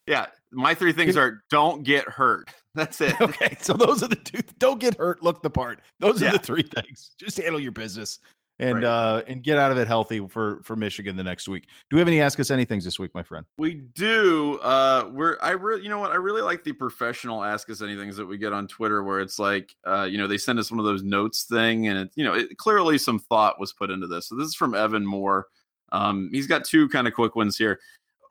[0.06, 2.48] Yeah, my three things are don't get hurt.
[2.74, 3.20] That's it.
[3.20, 4.40] Okay, so those are the two.
[4.58, 5.22] Don't get hurt.
[5.22, 5.80] Look the part.
[5.98, 6.28] Those yeah.
[6.28, 7.10] are the three things.
[7.18, 8.20] Just handle your business
[8.59, 8.84] and right.
[8.84, 11.68] uh and get out of it healthy for for Michigan the next week.
[11.90, 13.46] Do we have any ask us anythings this week, my friend?
[13.56, 14.59] We do.
[14.62, 18.16] Uh we're I really you know what I really like the professional ask us anythings
[18.16, 20.80] that we get on Twitter where it's like uh you know they send us one
[20.80, 24.06] of those notes thing and it you know it, clearly some thought was put into
[24.06, 24.28] this.
[24.28, 25.46] So this is from Evan Moore.
[25.92, 27.78] Um he's got two kind of quick ones here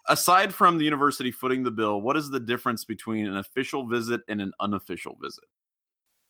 [0.09, 4.21] aside from the university footing the bill, what is the difference between an official visit
[4.27, 5.43] and an unofficial visit?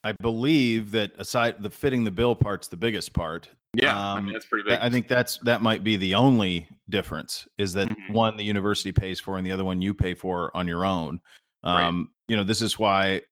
[0.07, 3.49] I believe that aside the fitting the bill part's the biggest part.
[3.73, 4.79] Yeah, um, I mean, that's pretty big.
[4.79, 8.13] I think that's that might be the only difference is that mm-hmm.
[8.13, 11.19] one the university pays for and the other one you pay for on your own.
[11.63, 12.05] Um, right.
[12.29, 13.23] You know, this is why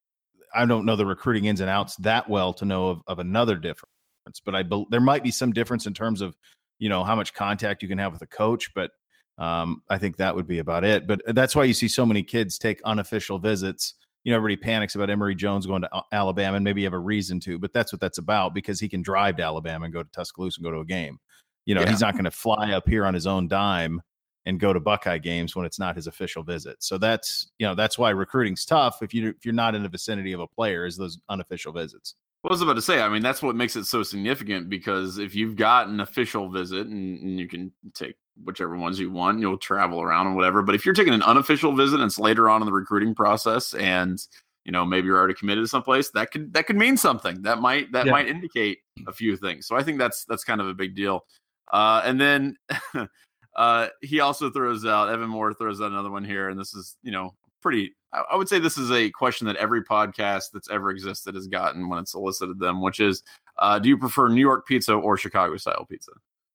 [0.54, 3.56] I don't know the recruiting ins and outs that well to know of, of another
[3.56, 6.36] difference, but I be, there might be some difference in terms of
[6.78, 8.92] you know how much contact you can have with a coach, but
[9.38, 11.08] um, I think that would be about it.
[11.08, 13.94] But that's why you see so many kids take unofficial visits.
[14.26, 16.94] You know, everybody panics about Emory Jones going to uh, Alabama, and maybe you have
[16.94, 19.94] a reason to, but that's what that's about because he can drive to Alabama and
[19.94, 21.20] go to Tuscaloosa and go to a game.
[21.66, 21.92] You know, yeah.
[21.92, 24.02] he's not going to fly up here on his own dime
[24.46, 26.78] and go to Buckeye games when it's not his official visit.
[26.84, 29.90] So that's you know that's why recruiting's tough if you if you're not in the
[29.90, 32.16] vicinity of a player is those unofficial visits.
[32.44, 35.18] Well, I was about to say, I mean, that's what makes it so significant because
[35.18, 39.40] if you've got an official visit and, and you can take whichever ones you want.
[39.40, 40.62] You'll travel around and whatever.
[40.62, 43.74] But if you're taking an unofficial visit and it's later on in the recruiting process
[43.76, 44.20] and
[44.66, 47.42] you know maybe you're already committed to someplace, that could that could mean something.
[47.44, 48.12] That might that yeah.
[48.12, 49.68] might indicate a few things.
[49.68, 51.26] So I think that's that's kind of a big deal.
[51.72, 52.56] Uh, and then
[53.56, 56.98] uh, he also throws out Evan Moore throws out another one here, and this is
[57.04, 57.96] you know pretty.
[58.14, 61.48] I, I would say this is a question that every podcast that's ever existed has
[61.48, 63.24] gotten when it's solicited them, which is,
[63.60, 66.12] uh, do you prefer New York pizza or Chicago style pizza?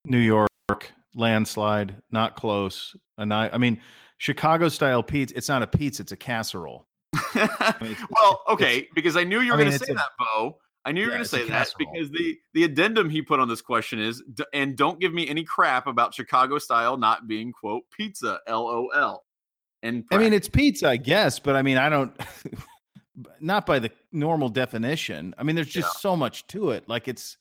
[0.06, 0.48] New York
[1.14, 2.94] landslide, not close.
[3.18, 3.80] And I, I mean,
[4.18, 5.36] Chicago style pizza.
[5.36, 6.86] It's not a pizza; it's a casserole.
[7.14, 10.10] I mean, it's, well, okay, because I knew you were going to say a, that,
[10.18, 10.58] Bo.
[10.84, 13.48] I knew you were going to say that because the the addendum he put on
[13.48, 17.84] this question is, and don't give me any crap about Chicago style not being quote
[17.96, 19.24] pizza, lol.
[19.82, 22.12] And I mean, it's pizza, I guess, but I mean, I don't.
[23.40, 25.34] not by the normal definition.
[25.38, 26.00] I mean, there's just yeah.
[26.00, 26.88] so much to it.
[26.88, 27.36] Like it's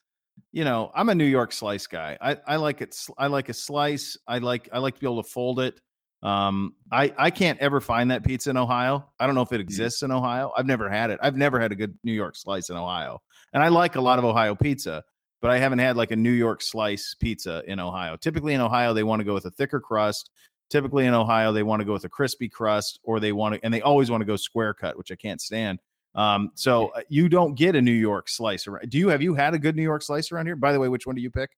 [0.52, 2.18] you know, I'm a New York slice guy.
[2.22, 2.96] I, I like it.
[3.18, 4.18] I like a slice.
[4.28, 5.80] I like I like to be able to fold it.
[6.22, 9.10] Um, I I can't ever find that pizza in Ohio.
[9.20, 9.62] I don't know if it mm-hmm.
[9.62, 10.52] exists in Ohio.
[10.56, 11.20] I've never had it.
[11.22, 13.22] I've never had a good New York slice in Ohio,
[13.54, 15.04] and I like a lot of Ohio pizza,
[15.42, 18.18] but I haven't had like a New York slice pizza in Ohio.
[18.18, 20.30] Typically in Ohio, they want to go with a thicker crust.
[20.70, 23.60] typically in Ohio, they want to go with a crispy crust or they want to,
[23.64, 25.80] and they always want to go square cut, which I can't stand.
[26.16, 28.68] Um, so uh, you don't get a New York slice.
[28.68, 28.90] Around.
[28.90, 30.56] Do you have you had a good New York slice around here?
[30.56, 31.52] By the way, which one do you pick?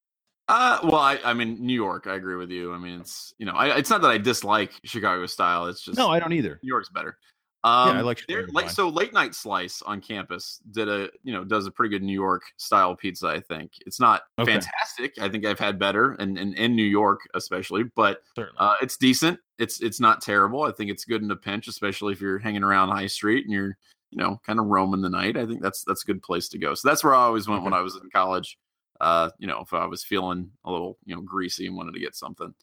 [0.48, 2.08] Uh, well, I, I mean, New York.
[2.08, 2.74] I agree with you.
[2.74, 5.68] I mean, it's you know, I, it's not that I dislike Chicago style.
[5.68, 6.60] It's just no, I don't either.
[6.62, 7.18] New York's better.
[7.64, 11.44] Um, yeah, I like like so late night slice on campus did a you know
[11.44, 13.28] does a pretty good New York style pizza.
[13.28, 14.54] I think it's not okay.
[14.54, 15.14] fantastic.
[15.22, 18.24] I think I've had better and in, in, in, New York especially, but
[18.58, 19.40] uh, it's decent.
[19.60, 20.64] It's it's not terrible.
[20.64, 23.54] I think it's good in a pinch, especially if you're hanging around High Street and
[23.54, 23.78] you're
[24.12, 25.38] you know kind of roaming the night.
[25.38, 26.74] I think that's that's a good place to go.
[26.76, 27.66] So that's where I always went okay.
[27.66, 28.58] when I was in college.
[29.00, 32.00] Uh, you know, if I was feeling a little you know greasy and wanted to
[32.00, 32.54] get something.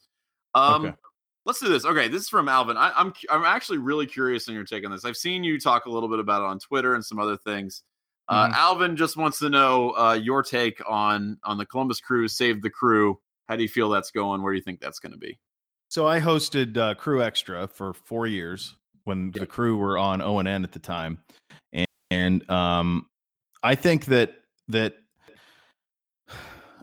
[0.54, 0.94] Um, okay.
[1.44, 1.86] Let's do this.
[1.86, 2.76] Okay, this is from Alvin.
[2.76, 5.06] I, am I'm, I'm actually really curious on your take on this.
[5.06, 7.82] I've seen you talk a little bit about it on Twitter and some other things.
[8.28, 8.54] Uh, mm-hmm.
[8.54, 12.70] Alvin just wants to know uh, your take on on the Columbus Crew Save the
[12.70, 13.18] Crew.
[13.48, 14.42] How do you feel that's going?
[14.42, 15.38] Where do you think that's going to be?
[15.88, 18.76] So I hosted uh, Crew Extra for four years
[19.08, 19.34] when yep.
[19.34, 21.18] the crew were on O and N at the time,
[21.72, 23.06] and, and um,
[23.62, 24.34] I think that
[24.68, 24.94] that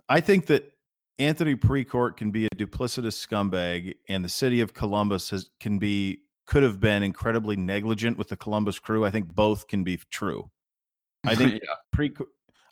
[0.10, 0.74] I think that
[1.20, 6.20] Anthony Precourt can be a duplicitous scumbag, and the city of Columbus has, can be
[6.48, 9.06] could have been incredibly negligent with the Columbus crew.
[9.06, 10.50] I think both can be true.
[11.24, 11.76] I think yeah.
[11.94, 12.12] pre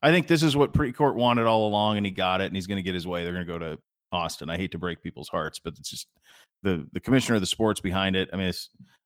[0.01, 2.67] I think this is what Precourt wanted all along, and he got it, and he's
[2.67, 3.23] going to get his way.
[3.23, 3.77] They're going to go to
[4.11, 4.49] Austin.
[4.49, 6.07] I hate to break people's hearts, but it's just
[6.63, 8.29] the the commissioner of the sports behind it.
[8.33, 8.51] I mean,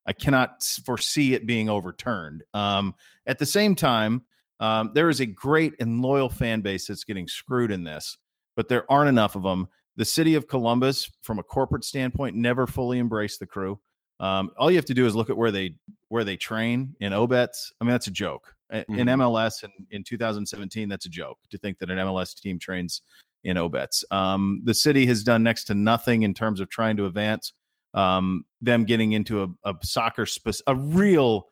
[0.05, 2.43] I cannot foresee it being overturned.
[2.53, 2.95] Um,
[3.25, 4.23] at the same time,
[4.59, 8.17] um, there is a great and loyal fan base that's getting screwed in this
[8.57, 9.69] but there aren't enough of them.
[9.95, 13.79] The city of Columbus, from a corporate standpoint, never fully embraced the crew.
[14.19, 15.75] Um, all you have to do is look at where they
[16.09, 17.71] where they train in Obetz.
[17.79, 18.53] I mean, that's a joke.
[18.73, 18.99] Mm-hmm.
[18.99, 23.03] In MLS in, in 2017, that's a joke to think that an MLS team trains
[23.47, 24.03] in Obetz.
[24.11, 27.53] Um, the city has done next to nothing in terms of trying to advance
[27.93, 31.47] um, them getting into a, a soccer, spe- a real,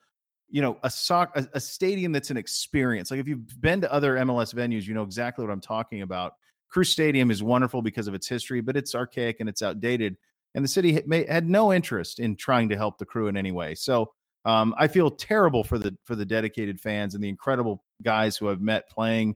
[0.49, 3.09] you know, a soc, a, a stadium that's an experience.
[3.09, 6.33] Like if you've been to other MLS venues, you know exactly what I'm talking about.
[6.69, 10.17] Crew Stadium is wonderful because of its history, but it's archaic and it's outdated.
[10.53, 13.73] And the city had no interest in trying to help the crew in any way.
[13.73, 14.11] So
[14.43, 18.49] um, I feel terrible for the for the dedicated fans and the incredible guys who
[18.49, 19.35] I've met playing,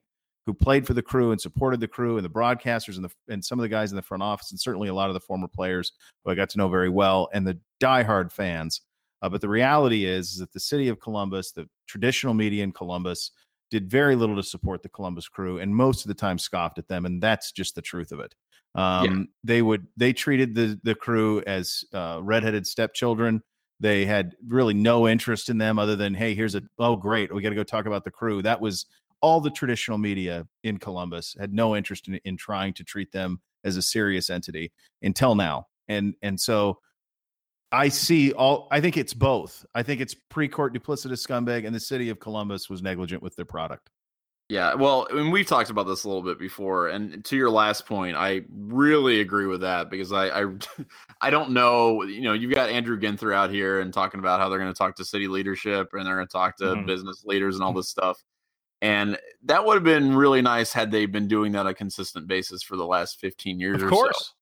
[0.50, 3.45] who played for the crew and supported the crew, and the broadcasters and the and
[3.45, 5.47] some of the guys in the front office, and certainly a lot of the former
[5.47, 5.91] players
[6.26, 8.82] who I got to know very well, and the diehard fans.
[9.22, 12.72] Uh, but the reality is, is that the city of Columbus, the traditional media in
[12.72, 13.32] Columbus,
[13.70, 16.88] did very little to support the Columbus crew and most of the time scoffed at
[16.88, 17.06] them.
[17.06, 18.34] And that's just the truth of it.
[18.74, 19.24] Um, yeah.
[19.43, 23.43] They would, they treated the, the crew as uh, redheaded stepchildren.
[23.80, 27.41] They had really no interest in them other than, hey, here's a, oh, great, we
[27.41, 28.41] got to go talk about the crew.
[28.41, 28.86] That was
[29.22, 33.41] all the traditional media in Columbus had no interest in, in trying to treat them
[33.63, 35.67] as a serious entity until now.
[35.88, 36.80] And, and so,
[37.72, 38.67] I see all.
[38.72, 39.63] I think it's both.
[39.76, 43.45] I think it's Precourt duplicitous scumbag, and the city of Columbus was negligent with their
[43.45, 43.91] product.
[44.49, 47.51] Yeah, well, I mean, we've talked about this a little bit before, and to your
[47.51, 50.45] last point, I really agree with that because I, I,
[51.22, 52.01] I don't know.
[52.01, 54.78] You know, you've got Andrew Ginther out here and talking about how they're going to
[54.78, 56.88] talk to city leadership and they're going to talk to mm-hmm.
[56.88, 58.17] business leaders and all this stuff,
[58.82, 62.28] and that would have been really nice had they been doing that on a consistent
[62.28, 63.82] basis for the last fifteen years.
[63.82, 64.18] Of course.
[64.18, 64.34] So.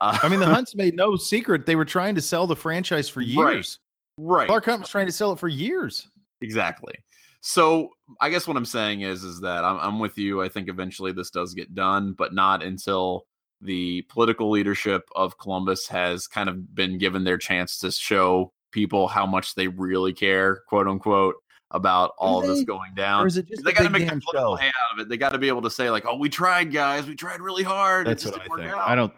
[0.00, 3.08] Uh, I mean, the Hunts made no secret they were trying to sell the franchise
[3.08, 3.78] for years.
[4.18, 4.38] Right.
[4.38, 4.46] right.
[4.48, 6.08] Clark Hunt was trying to sell it for years.
[6.40, 6.94] Exactly.
[7.40, 7.90] So
[8.20, 10.42] I guess what I'm saying is, is that I'm, I'm with you.
[10.42, 13.26] I think eventually this does get done, but not until
[13.60, 19.08] the political leadership of Columbus has kind of been given their chance to show people
[19.08, 21.36] how much they really care, quote unquote,
[21.74, 23.28] about all they, this going down.
[23.28, 25.08] they got to make a political hand out of it.
[25.10, 27.06] They got to be able to say like, "Oh, we tried, guys.
[27.06, 28.72] We tried really hard." That's what I think.
[28.72, 28.88] Out.
[28.88, 29.12] I don't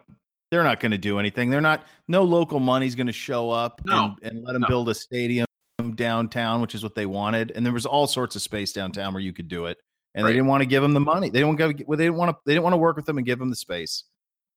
[0.51, 1.51] they're not going to do anything.
[1.51, 1.85] They're not.
[2.09, 4.69] No local money's going to show up no, and, and, let them no.
[4.69, 5.47] build a stadium
[5.95, 7.53] downtown, which is what they wanted.
[7.55, 9.79] And there was all sorts of space downtown where you could do it,
[10.15, 10.31] and right.
[10.31, 11.31] they didn't want to give them the money.
[11.31, 11.73] They don't go.
[11.87, 12.37] Well, they didn't want to.
[12.47, 14.05] They didn't want to work with them and give them the space.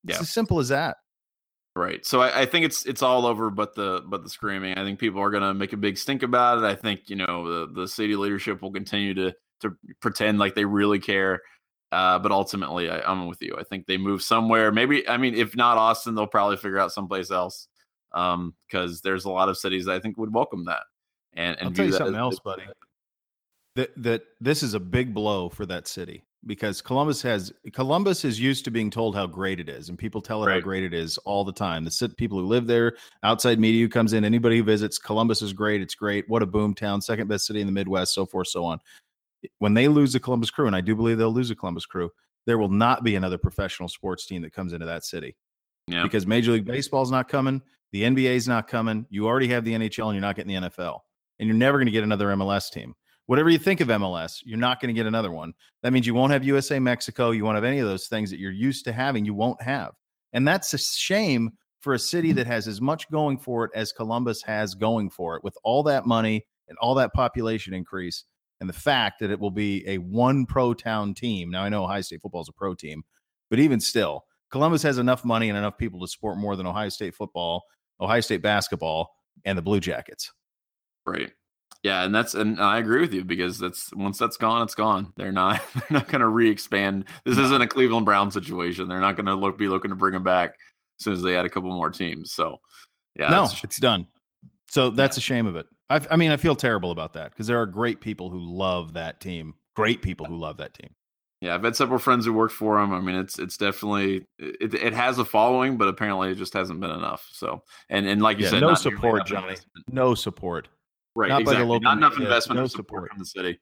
[0.08, 0.98] It's as simple as that.
[1.76, 2.06] Right.
[2.06, 4.78] So I, I, think it's it's all over, but the but the screaming.
[4.78, 6.64] I think people are going to make a big stink about it.
[6.64, 10.66] I think you know the the city leadership will continue to to pretend like they
[10.66, 11.42] really care.
[11.92, 13.56] Uh, but ultimately, I, am with you.
[13.58, 14.72] I think they move somewhere.
[14.72, 17.68] Maybe, I mean, if not Austin, they'll probably figure out someplace else.
[18.12, 20.84] Um, because there's a lot of cities that I think would welcome that.
[21.34, 22.64] And, and I'll tell you something else, buddy.
[23.76, 28.40] That that this is a big blow for that city because Columbus has Columbus is
[28.40, 30.56] used to being told how great it is, and people tell it right.
[30.56, 31.84] how great it is all the time.
[31.84, 35.54] The people who live there, outside media who comes in, anybody who visits, Columbus is
[35.54, 35.82] great.
[35.82, 36.30] It's great.
[36.30, 38.80] What a boom town, second best city in the Midwest, so forth, so on
[39.60, 42.12] when they lose the Columbus Crew, and I do believe they'll lose the Columbus Crew,
[42.46, 45.36] there will not be another professional sports team that comes into that city.
[45.88, 46.04] Yeah.
[46.04, 47.62] Because Major League Baseball is not coming,
[47.92, 49.06] The NBA is not coming.
[49.10, 51.00] You already have the NHL and you're not getting the NFL.
[51.40, 52.96] And you're never going to get another MLS team.
[53.30, 55.54] Whatever you think of MLS, you're not going to get another one.
[55.84, 57.30] That means you won't have USA Mexico.
[57.30, 59.24] You won't have any of those things that you're used to having.
[59.24, 59.92] You won't have.
[60.34, 63.92] And that's a shame for a city that has as much going for it as
[63.92, 68.24] Columbus has going for it with all that money and all that population increase
[68.62, 71.52] and the fact that it will be a one pro town team.
[71.52, 73.04] Now I know Ohio State football is a pro team,
[73.52, 76.90] but even still, Columbus has enough money and enough people to support more than Ohio
[76.90, 77.62] State football,
[78.02, 79.12] Ohio State basketball,
[79.46, 80.34] and the Blue Jackets.
[81.06, 81.32] Right.
[81.84, 85.14] Yeah, and that's and I agree with you because that's once that's gone, it's gone.
[85.16, 87.06] They're not they're not going to re-expand.
[87.24, 88.88] This isn't a Cleveland Brown situation.
[88.90, 90.56] They're not going to look be looking to bring them back
[91.00, 92.34] as soon as they add a couple more teams.
[92.34, 92.60] So,
[93.16, 94.08] yeah, no, it's done.
[94.70, 95.22] So that's yeah.
[95.22, 95.68] a shame of it.
[95.90, 98.94] I, I mean, I feel terrible about that because there are great people who love
[98.94, 99.56] that team.
[99.76, 100.90] Great people who love that team.
[101.42, 102.94] Yeah, I've had several friends who worked for him.
[102.94, 106.82] I mean, it's it's definitely it, it has a following, but apparently it just hasn't
[106.82, 107.26] been enough.
[107.32, 109.56] So, and and like you yeah, said, no support, Johnny.
[109.90, 110.68] No support.
[111.16, 111.66] Right, not exactly.
[111.66, 113.10] Local, not enough investment, no support.
[113.10, 113.60] support from the city.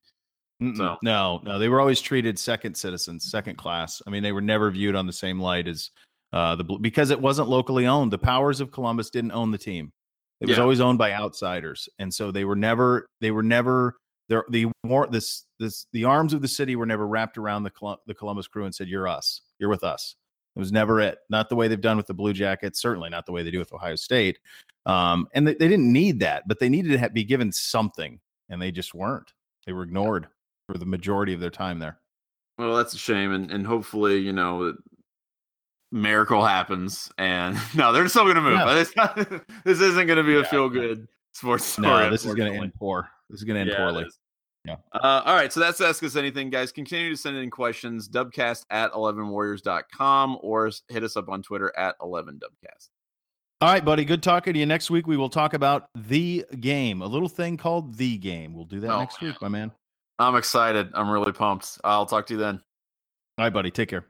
[0.60, 0.98] So.
[1.04, 4.02] No, no, they were always treated second citizens, second class.
[4.08, 5.92] I mean, they were never viewed on the same light as
[6.34, 8.12] uh, the because it wasn't locally owned.
[8.12, 9.92] The powers of Columbus didn't own the team.
[10.42, 10.64] It was yeah.
[10.64, 13.96] always owned by outsiders, and so they were never they were never
[14.30, 14.46] there.
[14.50, 18.16] The more this this the arms of the city were never wrapped around the the
[18.16, 19.42] Columbus crew and said, "You're us.
[19.60, 20.16] You're with us."
[20.58, 21.20] It was never it.
[21.30, 22.82] Not the way they've done with the Blue Jackets.
[22.82, 24.40] Certainly not the way they do with Ohio State.
[24.88, 28.20] Um, and they, they, didn't need that, but they needed to have, be given something,
[28.50, 29.34] and they just weren't.
[29.68, 30.28] They were ignored
[30.66, 32.00] for the majority of their time there.
[32.58, 34.74] Well, that's a shame, and and hopefully, you know,
[35.92, 38.54] miracle happens, and no, they're still going to move.
[38.54, 38.84] Yeah.
[38.96, 39.16] Not,
[39.64, 41.88] this isn't going to be a feel good sports story.
[41.88, 43.08] No, this is going to end poor.
[43.30, 44.06] This is going to end yeah, poorly.
[44.68, 44.76] Yeah.
[44.94, 45.52] Uh, all right.
[45.52, 46.72] So that's Ask Us Anything, guys.
[46.72, 51.98] Continue to send in questions, dubcast at 11warriors.com or hit us up on Twitter at
[52.00, 52.90] 11dubcast.
[53.60, 54.06] All right, buddy.
[54.06, 54.66] Good talking to you.
[54.66, 58.54] Next week, we will talk about the game, a little thing called the game.
[58.54, 59.72] We'll do that oh, next week, my man.
[60.20, 60.90] I'm excited.
[60.94, 61.80] I'm really pumped.
[61.84, 62.62] I'll talk to you then.
[63.38, 63.72] All right, buddy.
[63.72, 64.06] Take care.